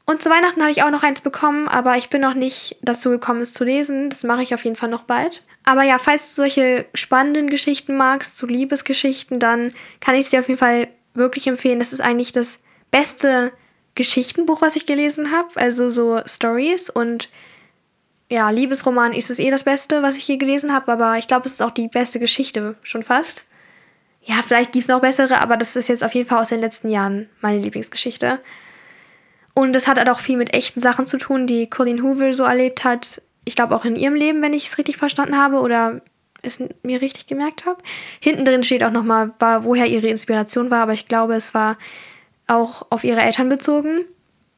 Und 0.06 0.22
zu 0.22 0.30
Weihnachten 0.30 0.62
habe 0.62 0.70
ich 0.70 0.82
auch 0.82 0.90
noch 0.90 1.02
eins 1.02 1.20
bekommen, 1.20 1.68
aber 1.68 1.98
ich 1.98 2.08
bin 2.08 2.22
noch 2.22 2.32
nicht 2.32 2.78
dazu 2.80 3.10
gekommen, 3.10 3.42
es 3.42 3.52
zu 3.52 3.62
lesen. 3.62 4.08
Das 4.08 4.22
mache 4.22 4.42
ich 4.42 4.54
auf 4.54 4.64
jeden 4.64 4.76
Fall 4.76 4.88
noch 4.88 5.02
bald. 5.02 5.42
Aber 5.64 5.82
ja, 5.82 5.98
falls 5.98 6.30
du 6.30 6.36
solche 6.36 6.86
spannenden 6.94 7.50
Geschichten 7.50 7.94
magst, 7.94 8.38
so 8.38 8.46
Liebesgeschichten, 8.46 9.38
dann 9.38 9.70
kann 10.00 10.14
ich 10.14 10.22
es 10.24 10.30
dir 10.30 10.40
auf 10.40 10.48
jeden 10.48 10.60
Fall 10.60 10.88
wirklich 11.12 11.46
empfehlen. 11.46 11.78
Das 11.78 11.92
ist 11.92 12.00
eigentlich 12.00 12.32
das 12.32 12.58
beste 12.90 13.52
Geschichtenbuch, 13.96 14.62
was 14.62 14.76
ich 14.76 14.86
gelesen 14.86 15.30
habe. 15.30 15.50
Also 15.56 15.90
so 15.90 16.22
Stories 16.24 16.88
und 16.88 17.28
ja, 18.30 18.50
Liebesroman 18.50 19.12
ist 19.12 19.30
es 19.30 19.38
eh 19.38 19.50
das 19.50 19.64
Beste, 19.64 20.02
was 20.02 20.16
ich 20.16 20.26
je 20.26 20.36
gelesen 20.36 20.72
habe, 20.72 20.92
aber 20.92 21.18
ich 21.18 21.28
glaube, 21.28 21.46
es 21.46 21.52
ist 21.52 21.62
auch 21.62 21.70
die 21.70 21.88
beste 21.88 22.18
Geschichte, 22.18 22.76
schon 22.82 23.02
fast. 23.02 23.46
Ja, 24.22 24.36
vielleicht 24.42 24.72
gibt 24.72 24.84
es 24.84 24.88
noch 24.88 25.00
bessere, 25.00 25.40
aber 25.40 25.56
das 25.56 25.76
ist 25.76 25.88
jetzt 25.88 26.02
auf 26.02 26.14
jeden 26.14 26.28
Fall 26.28 26.40
aus 26.40 26.48
den 26.48 26.60
letzten 26.60 26.88
Jahren 26.88 27.28
meine 27.40 27.58
Lieblingsgeschichte. 27.58 28.40
Und 29.54 29.76
es 29.76 29.86
hat 29.86 29.98
halt 29.98 30.08
auch 30.08 30.18
viel 30.18 30.38
mit 30.38 30.54
echten 30.54 30.80
Sachen 30.80 31.06
zu 31.06 31.18
tun, 31.18 31.46
die 31.46 31.68
Colleen 31.68 32.02
Hoover 32.02 32.32
so 32.32 32.44
erlebt 32.44 32.84
hat. 32.84 33.20
Ich 33.44 33.54
glaube 33.54 33.76
auch 33.76 33.84
in 33.84 33.96
ihrem 33.96 34.14
Leben, 34.14 34.42
wenn 34.42 34.54
ich 34.54 34.68
es 34.68 34.78
richtig 34.78 34.96
verstanden 34.96 35.36
habe 35.36 35.60
oder 35.60 36.00
es 36.42 36.58
mir 36.82 37.00
richtig 37.00 37.26
gemerkt 37.26 37.66
habe. 37.66 37.82
Hinten 38.20 38.44
drin 38.44 38.62
steht 38.62 38.82
auch 38.82 38.90
nochmal, 38.90 39.32
woher 39.38 39.86
ihre 39.86 40.08
Inspiration 40.08 40.70
war, 40.70 40.82
aber 40.82 40.92
ich 40.92 41.06
glaube, 41.06 41.34
es 41.34 41.54
war 41.54 41.78
auch 42.46 42.86
auf 42.90 43.04
ihre 43.04 43.20
Eltern 43.20 43.48
bezogen. 43.48 44.04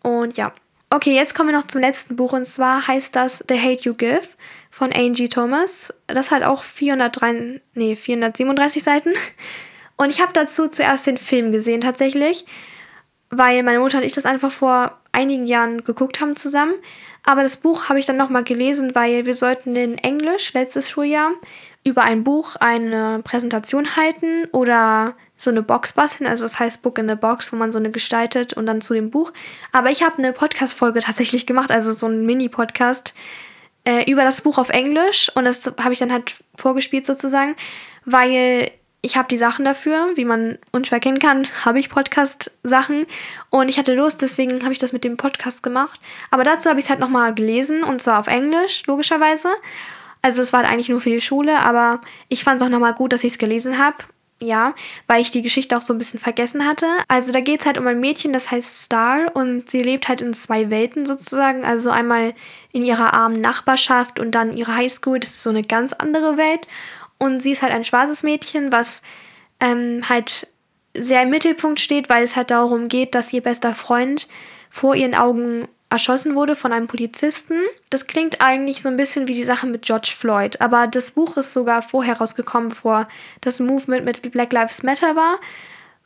Und 0.02 0.36
ja, 0.36 0.52
Okay, 0.88 1.14
jetzt 1.16 1.34
kommen 1.34 1.48
wir 1.48 1.56
noch 1.56 1.66
zum 1.66 1.80
letzten 1.80 2.14
Buch 2.14 2.32
und 2.32 2.44
zwar 2.46 2.86
heißt 2.86 3.16
das 3.16 3.42
The 3.48 3.60
Hate 3.60 3.82
You 3.82 3.94
Give 3.94 4.28
von 4.70 4.92
Angie 4.92 5.28
Thomas. 5.28 5.92
Das 6.06 6.30
hat 6.30 6.44
auch 6.44 6.62
403, 6.62 7.60
nee, 7.74 7.96
437 7.96 8.84
Seiten. 8.84 9.12
Und 9.96 10.10
ich 10.10 10.20
habe 10.20 10.32
dazu 10.32 10.68
zuerst 10.68 11.06
den 11.06 11.18
Film 11.18 11.50
gesehen 11.50 11.80
tatsächlich, 11.80 12.46
weil 13.30 13.62
meine 13.64 13.80
Mutter 13.80 13.98
und 13.98 14.04
ich 14.04 14.12
das 14.12 14.26
einfach 14.26 14.52
vor 14.52 15.00
einigen 15.10 15.46
Jahren 15.46 15.82
geguckt 15.82 16.20
haben 16.20 16.36
zusammen. 16.36 16.74
Aber 17.24 17.42
das 17.42 17.56
Buch 17.56 17.88
habe 17.88 17.98
ich 17.98 18.06
dann 18.06 18.16
nochmal 18.16 18.44
gelesen, 18.44 18.94
weil 18.94 19.26
wir 19.26 19.34
sollten 19.34 19.74
in 19.74 19.98
Englisch 19.98 20.52
letztes 20.52 20.88
Schuljahr 20.88 21.32
über 21.82 22.02
ein 22.02 22.22
Buch 22.22 22.54
eine 22.56 23.22
Präsentation 23.24 23.96
halten 23.96 24.46
oder 24.52 25.16
so 25.36 25.50
eine 25.50 25.62
Box 25.62 25.92
basteln. 25.92 26.28
Also 26.28 26.44
das 26.44 26.58
heißt 26.58 26.82
Book 26.82 26.98
in 26.98 27.08
the 27.08 27.14
Box, 27.14 27.52
wo 27.52 27.56
man 27.56 27.72
so 27.72 27.78
eine 27.78 27.90
gestaltet 27.90 28.54
und 28.54 28.66
dann 28.66 28.80
zu 28.80 28.94
dem 28.94 29.10
Buch. 29.10 29.32
Aber 29.72 29.90
ich 29.90 30.02
habe 30.02 30.18
eine 30.18 30.32
Podcast-Folge 30.32 31.00
tatsächlich 31.00 31.46
gemacht, 31.46 31.70
also 31.70 31.92
so 31.92 32.06
ein 32.06 32.24
Mini-Podcast 32.24 33.14
äh, 33.84 34.10
über 34.10 34.24
das 34.24 34.40
Buch 34.40 34.58
auf 34.58 34.70
Englisch. 34.70 35.30
Und 35.34 35.44
das 35.44 35.66
habe 35.66 35.92
ich 35.92 35.98
dann 35.98 36.12
halt 36.12 36.36
vorgespielt 36.56 37.06
sozusagen, 37.06 37.54
weil 38.04 38.70
ich 39.02 39.16
habe 39.16 39.28
die 39.28 39.36
Sachen 39.36 39.64
dafür, 39.64 40.12
wie 40.16 40.24
man 40.24 40.58
unschwer 40.72 41.00
kennen 41.00 41.18
kann, 41.18 41.46
habe 41.64 41.78
ich 41.78 41.90
Podcast-Sachen 41.90 43.06
und 43.50 43.68
ich 43.68 43.78
hatte 43.78 43.94
Lust, 43.94 44.22
deswegen 44.22 44.62
habe 44.62 44.72
ich 44.72 44.78
das 44.78 44.92
mit 44.92 45.04
dem 45.04 45.16
Podcast 45.16 45.62
gemacht. 45.62 46.00
Aber 46.30 46.44
dazu 46.44 46.70
habe 46.70 46.80
ich 46.80 46.86
es 46.86 46.90
halt 46.90 47.00
nochmal 47.00 47.34
gelesen 47.34 47.84
und 47.84 48.00
zwar 48.00 48.18
auf 48.18 48.26
Englisch, 48.26 48.84
logischerweise. 48.86 49.48
Also 50.22 50.42
es 50.42 50.52
war 50.52 50.62
halt 50.62 50.72
eigentlich 50.72 50.88
nur 50.88 51.00
für 51.00 51.10
die 51.10 51.20
Schule, 51.20 51.60
aber 51.60 52.00
ich 52.28 52.42
fand 52.42 52.60
es 52.60 52.66
auch 52.66 52.70
nochmal 52.70 52.94
gut, 52.94 53.12
dass 53.12 53.22
ich 53.22 53.32
es 53.32 53.38
gelesen 53.38 53.78
habe 53.78 53.96
ja, 54.40 54.74
weil 55.06 55.22
ich 55.22 55.30
die 55.30 55.42
Geschichte 55.42 55.76
auch 55.76 55.82
so 55.82 55.94
ein 55.94 55.98
bisschen 55.98 56.20
vergessen 56.20 56.66
hatte. 56.66 56.86
Also 57.08 57.32
da 57.32 57.40
geht 57.40 57.60
es 57.60 57.66
halt 57.66 57.78
um 57.78 57.86
ein 57.86 58.00
Mädchen, 58.00 58.32
das 58.32 58.50
heißt 58.50 58.84
Star 58.84 59.34
und 59.34 59.70
sie 59.70 59.82
lebt 59.82 60.08
halt 60.08 60.20
in 60.20 60.34
zwei 60.34 60.68
Welten 60.68 61.06
sozusagen. 61.06 61.64
Also 61.64 61.90
einmal 61.90 62.34
in 62.72 62.84
ihrer 62.84 63.14
armen 63.14 63.40
Nachbarschaft 63.40 64.20
und 64.20 64.32
dann 64.32 64.54
ihre 64.56 64.76
Highschool, 64.76 65.20
das 65.20 65.30
ist 65.30 65.42
so 65.42 65.50
eine 65.50 65.62
ganz 65.62 65.94
andere 65.94 66.36
Welt. 66.36 66.66
Und 67.18 67.40
sie 67.40 67.52
ist 67.52 67.62
halt 67.62 67.72
ein 67.72 67.84
schwarzes 67.84 68.22
Mädchen, 68.22 68.72
was 68.72 69.00
ähm, 69.58 70.06
halt 70.08 70.46
sehr 70.94 71.22
im 71.22 71.30
Mittelpunkt 71.30 71.80
steht, 71.80 72.10
weil 72.10 72.24
es 72.24 72.36
halt 72.36 72.50
darum 72.50 72.88
geht, 72.88 73.14
dass 73.14 73.32
ihr 73.32 73.42
bester 73.42 73.74
Freund 73.74 74.28
vor 74.68 74.94
ihren 74.94 75.14
Augen 75.14 75.66
erschossen 75.90 76.34
wurde 76.34 76.56
von 76.56 76.72
einem 76.72 76.88
Polizisten. 76.88 77.54
Das 77.90 78.06
klingt 78.06 78.40
eigentlich 78.40 78.82
so 78.82 78.88
ein 78.88 78.96
bisschen 78.96 79.28
wie 79.28 79.34
die 79.34 79.44
Sache 79.44 79.66
mit 79.66 79.82
George 79.82 80.12
Floyd, 80.16 80.60
aber 80.60 80.86
das 80.86 81.12
Buch 81.12 81.36
ist 81.36 81.52
sogar 81.52 81.82
vorher 81.82 82.18
rausgekommen, 82.18 82.70
bevor 82.70 83.08
das 83.40 83.60
Movement 83.60 84.04
mit 84.04 84.32
Black 84.32 84.52
Lives 84.52 84.82
Matter 84.82 85.14
war, 85.14 85.38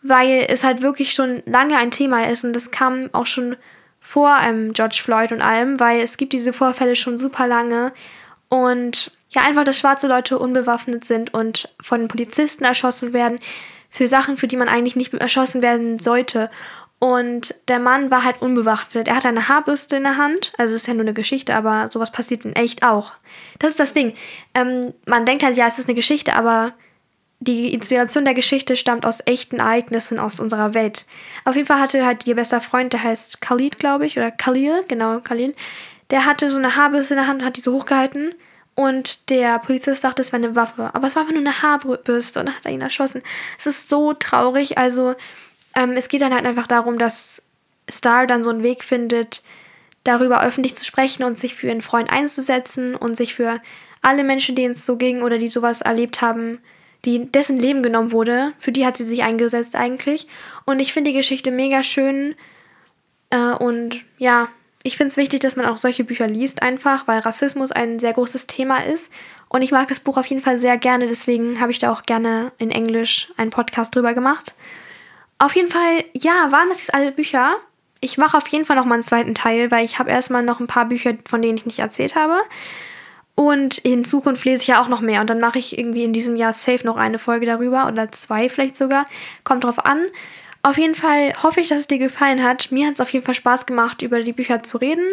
weil 0.03 0.47
es 0.49 0.65
halt 0.65 0.83
wirklich 0.83 1.13
schon 1.13 1.43
lange 1.47 1.77
ein 1.77 1.91
Thema 1.91 2.29
ist 2.29 2.45
und 2.45 2.55
das 2.55 2.71
kam 2.71 3.09
auch 3.13 3.27
schon 3.27 3.57
vor 4.01 4.37
ähm, 4.47 4.73
George 4.73 5.01
Floyd 5.03 5.33
und 5.33 5.43
allem, 5.43 5.79
weil 5.81 6.01
es 6.01 6.17
gibt 6.17 6.33
diese 6.33 6.53
Vorfälle 6.53 6.97
schon 6.97 7.19
super 7.19 7.47
lange 7.47 7.93
und 8.49 9.13
ja 9.31 9.43
einfach, 9.43 9.65
dass 9.65 9.79
schwarze 9.79 10.09
Leute 10.09 10.39
unbewaffnet 10.39 11.05
sind 11.05 11.33
und 11.33 11.75
von 11.81 12.09
Polizisten 12.09 12.65
erschossen 12.65 13.13
werden 13.13 13.39
für 13.91 14.09
Sachen, 14.09 14.37
für 14.37 14.47
die 14.47 14.57
man 14.57 14.69
eigentlich 14.69 14.97
nicht 14.97 15.13
erschossen 15.15 15.63
werden 15.63 15.99
sollte. 15.99 16.51
Und 17.01 17.55
der 17.69 17.79
Mann 17.79 18.11
war 18.11 18.25
halt 18.25 18.43
unbewaffnet. 18.43 19.09
Er 19.09 19.17
hatte 19.17 19.29
eine 19.29 19.49
Haarbürste 19.49 19.97
in 19.97 20.03
der 20.03 20.19
Hand. 20.19 20.53
Also 20.59 20.75
ist 20.75 20.87
ja 20.87 20.93
nur 20.93 21.03
eine 21.03 21.15
Geschichte, 21.15 21.55
aber 21.57 21.89
sowas 21.89 22.13
passiert 22.13 22.45
in 22.45 22.55
echt 22.55 22.85
auch. 22.85 23.13
Das 23.59 23.71
ist 23.71 23.81
das 23.81 23.95
Ding. 23.95 24.13
Ähm, 24.55 24.93
man 25.07 25.25
denkt 25.25 25.43
halt, 25.43 25.57
ja, 25.57 25.67
es 25.67 25.79
ist 25.79 25.89
eine 25.89 25.95
Geschichte, 25.95 26.37
aber 26.37 26.75
die 27.39 27.73
Inspiration 27.73 28.27
der 28.27 28.35
Geschichte 28.35 28.77
stammt 28.77 29.07
aus 29.07 29.23
echten 29.25 29.61
Ereignissen 29.61 30.19
aus 30.19 30.41
unserer 30.41 30.75
Welt. 30.75 31.07
Auf 31.47 31.57
jeden 31.57 31.67
Fall 31.67 31.81
hatte 31.81 32.05
halt 32.05 32.27
ihr 32.27 32.37
bester 32.37 32.61
Freund, 32.61 32.93
der 32.93 33.03
heißt 33.03 33.41
Khalid, 33.41 33.79
glaube 33.79 34.05
ich, 34.05 34.19
oder 34.19 34.31
Khalil, 34.31 34.85
genau, 34.87 35.21
Khalil. 35.21 35.55
Der 36.11 36.27
hatte 36.27 36.51
so 36.51 36.59
eine 36.59 36.77
Haarbürste 36.77 37.15
in 37.15 37.21
der 37.21 37.29
Hand 37.29 37.41
und 37.41 37.47
hat 37.47 37.57
die 37.57 37.63
so 37.63 37.73
hochgehalten. 37.73 38.35
Und 38.75 39.31
der 39.31 39.59
Polizist 39.59 40.05
dachte, 40.05 40.21
es 40.21 40.33
wäre 40.33 40.43
eine 40.43 40.55
Waffe. 40.55 40.91
Aber 40.95 41.07
es 41.07 41.17
war 41.17 41.23
einfach 41.23 41.35
nur 41.35 41.43
eine 41.43 41.63
Haarbürste 41.63 42.41
und 42.41 42.55
hat 42.55 42.71
ihn 42.71 42.81
erschossen. 42.83 43.23
Es 43.59 43.67
ist 43.67 43.89
so 43.89 44.13
traurig. 44.13 44.77
Also, 44.79 45.15
ähm, 45.75 45.93
es 45.93 46.09
geht 46.09 46.23
dann 46.23 46.35
halt 46.35 46.47
einfach 46.47 46.67
darum, 46.67 46.99
dass 46.99 47.43
Star 47.91 48.27
dann 48.27 48.43
so 48.43 48.51
einen 48.51 48.63
Weg 48.63 48.85
findet, 48.85 49.43
darüber 50.05 50.43
öffentlich 50.43 50.75
zu 50.75 50.85
sprechen 50.85 51.25
und 51.25 51.39
sich 51.39 51.55
für 51.55 51.69
ihren 51.69 51.83
Freund 51.83 52.13
einzusetzen 52.13 52.95
und 52.95 53.17
sich 53.17 53.35
für 53.35 53.61
alle 54.03 54.25
Menschen, 54.25 54.55
denen 54.55 54.73
es 54.73 54.87
so 54.87 54.97
ging 54.97 55.23
oder 55.23 55.39
die 55.39 55.49
sowas 55.49 55.83
erlebt 55.83 56.23
haben, 56.23 56.59
die 57.05 57.31
dessen 57.31 57.59
Leben 57.59 57.83
genommen 57.83 58.13
wurde, 58.13 58.53
für 58.59 58.73
die 58.73 58.87
hat 58.87 58.97
sie 58.97 59.05
sich 59.05 59.23
eingesetzt 59.23 59.77
eigentlich. 59.77 60.27
Und 60.65 60.81
ich 60.81 60.93
finde 60.93 61.11
die 61.11 61.17
Geschichte 61.17 61.51
mega 61.51 61.83
schön. 61.83 62.35
Äh, 63.31 63.55
und 63.55 64.03
ja, 64.19 64.49
ich 64.83 64.97
finde 64.97 65.11
es 65.11 65.17
wichtig, 65.17 65.41
dass 65.41 65.57
man 65.57 65.67
auch 65.67 65.77
solche 65.77 66.05
Bücher 66.05 66.27
liest, 66.27 66.63
einfach, 66.63 67.07
weil 67.07 67.21
Rassismus 67.21 67.73
ein 67.73 67.99
sehr 67.99 68.13
großes 68.13 68.47
Thema 68.47 68.85
ist. 68.85 69.11
Und 69.49 69.63
ich 69.63 69.73
mag 69.73 69.89
das 69.89 70.01
Buch 70.01 70.17
auf 70.17 70.27
jeden 70.27 70.43
Fall 70.43 70.59
sehr 70.59 70.79
gerne, 70.79 71.07
deswegen 71.07 71.61
habe 71.61 71.73
ich 71.73 71.79
da 71.79 71.93
auch 71.93 72.03
gerne 72.03 72.53
in 72.59 72.71
Englisch 72.71 73.31
einen 73.37 73.51
Podcast 73.51 73.95
drüber 73.95 74.15
gemacht. 74.15 74.55
Auf 75.43 75.57
jeden 75.57 75.71
Fall, 75.71 76.05
ja, 76.13 76.53
waren 76.53 76.69
das 76.69 76.81
jetzt 76.81 76.95
alle 76.95 77.13
Bücher. 77.13 77.57
Ich 78.01 78.19
mache 78.19 78.37
auf 78.37 78.47
jeden 78.49 78.67
Fall 78.67 78.77
noch 78.77 78.85
mal 78.85 78.95
einen 78.95 79.03
zweiten 79.03 79.35
Teil, 79.35 79.71
weil 79.71 79.87
ich 79.87 79.99
habe 79.99 80.11
erstmal 80.11 80.43
noch 80.43 80.61
ein 80.61 80.67
paar 80.67 80.85
Bücher, 80.85 81.15
von 81.27 81.41
denen 81.41 81.57
ich 81.57 81.65
nicht 81.65 81.79
erzählt 81.79 82.15
habe. 82.15 82.43
Und 83.35 83.79
in 83.79 84.05
Zukunft 84.05 84.45
lese 84.45 84.61
ich 84.61 84.69
ja 84.69 84.83
auch 84.83 84.89
noch 84.89 85.01
mehr. 85.01 85.23
Und 85.23 85.31
dann 85.31 85.41
mache 85.41 85.59
ich 85.59 85.79
irgendwie 85.79 86.05
in 86.05 86.13
diesem 86.13 86.37
Jahr 86.37 86.53
safe 86.53 86.87
noch 86.87 86.99
eine 86.99 87.17
Folge 87.17 87.47
darüber 87.47 87.87
oder 87.87 88.13
zwei 88.13 88.51
vielleicht 88.51 88.77
sogar. 88.77 89.07
Kommt 89.43 89.65
drauf 89.65 89.83
an. 89.87 90.09
Auf 90.63 90.77
jeden 90.77 90.95
Fall 90.95 91.33
hoffe 91.43 91.63
ich, 91.63 91.69
dass 91.69 91.81
es 91.81 91.89
dir 91.89 91.97
gefallen 91.97 92.45
hat. 92.45 92.71
Mir 92.71 92.87
hat 92.87 92.95
es 92.95 93.01
auf 93.01 93.11
jeden 93.11 93.25
Fall 93.25 93.35
Spaß 93.35 93.65
gemacht, 93.65 94.03
über 94.03 94.23
die 94.23 94.35
Bücher 94.35 94.63
zu 94.63 94.77
reden. 94.77 95.09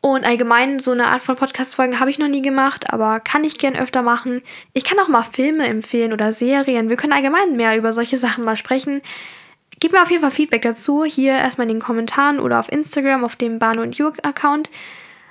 Und 0.00 0.24
allgemein 0.24 0.78
so 0.78 0.92
eine 0.92 1.08
Art 1.08 1.22
von 1.22 1.34
Podcast-Folgen 1.34 1.98
habe 1.98 2.10
ich 2.10 2.20
noch 2.20 2.28
nie 2.28 2.42
gemacht, 2.42 2.92
aber 2.92 3.18
kann 3.18 3.42
ich 3.42 3.58
gern 3.58 3.74
öfter 3.74 4.02
machen. 4.02 4.42
Ich 4.74 4.84
kann 4.84 5.00
auch 5.00 5.08
mal 5.08 5.24
Filme 5.24 5.66
empfehlen 5.66 6.12
oder 6.12 6.30
Serien. 6.30 6.88
Wir 6.88 6.96
können 6.96 7.14
allgemein 7.14 7.56
mehr 7.56 7.76
über 7.76 7.92
solche 7.92 8.16
Sachen 8.16 8.44
mal 8.44 8.54
sprechen. 8.54 9.02
Gib 9.78 9.92
mir 9.92 10.02
auf 10.02 10.10
jeden 10.10 10.22
Fall 10.22 10.30
Feedback 10.30 10.62
dazu. 10.62 11.04
Hier 11.04 11.32
erstmal 11.32 11.68
in 11.68 11.74
den 11.74 11.82
Kommentaren 11.82 12.40
oder 12.40 12.58
auf 12.58 12.72
Instagram 12.72 13.24
auf 13.24 13.36
dem 13.36 13.58
Bano 13.58 13.82
und 13.82 13.96
Jurg 13.96 14.18
Account. 14.24 14.70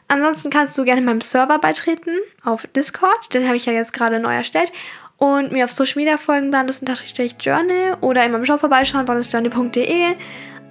Ansonsten 0.07 0.51
kannst 0.51 0.77
du 0.77 0.83
gerne 0.83 1.01
meinem 1.01 1.21
Server 1.21 1.57
beitreten 1.57 2.11
auf 2.43 2.67
Discord. 2.75 3.33
Den 3.33 3.47
habe 3.47 3.57
ich 3.57 3.65
ja 3.65 3.73
jetzt 3.73 3.93
gerade 3.93 4.19
neu 4.19 4.35
erstellt. 4.35 4.71
Und 5.17 5.51
mir 5.51 5.63
auf 5.63 5.71
Social 5.71 5.95
Media 5.95 6.17
folgen, 6.17 6.51
bandes-journal 6.51 7.97
oder 8.01 8.25
in 8.25 8.31
meinem 8.31 8.45
Shop 8.45 8.59
vorbeischauen, 8.59 9.05
bandesjournal.de. 9.05 10.15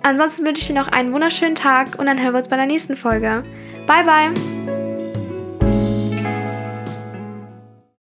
Ansonsten 0.02 0.44
wünsche 0.44 0.60
ich 0.60 0.66
dir 0.66 0.74
noch 0.74 0.88
einen 0.88 1.12
wunderschönen 1.12 1.54
Tag 1.54 1.98
und 1.98 2.06
dann 2.06 2.22
hören 2.22 2.34
wir 2.34 2.38
uns 2.38 2.48
bei 2.48 2.56
der 2.56 2.66
nächsten 2.66 2.94
Folge. 2.94 3.42
Bye, 3.86 4.04
bye! 4.04 4.83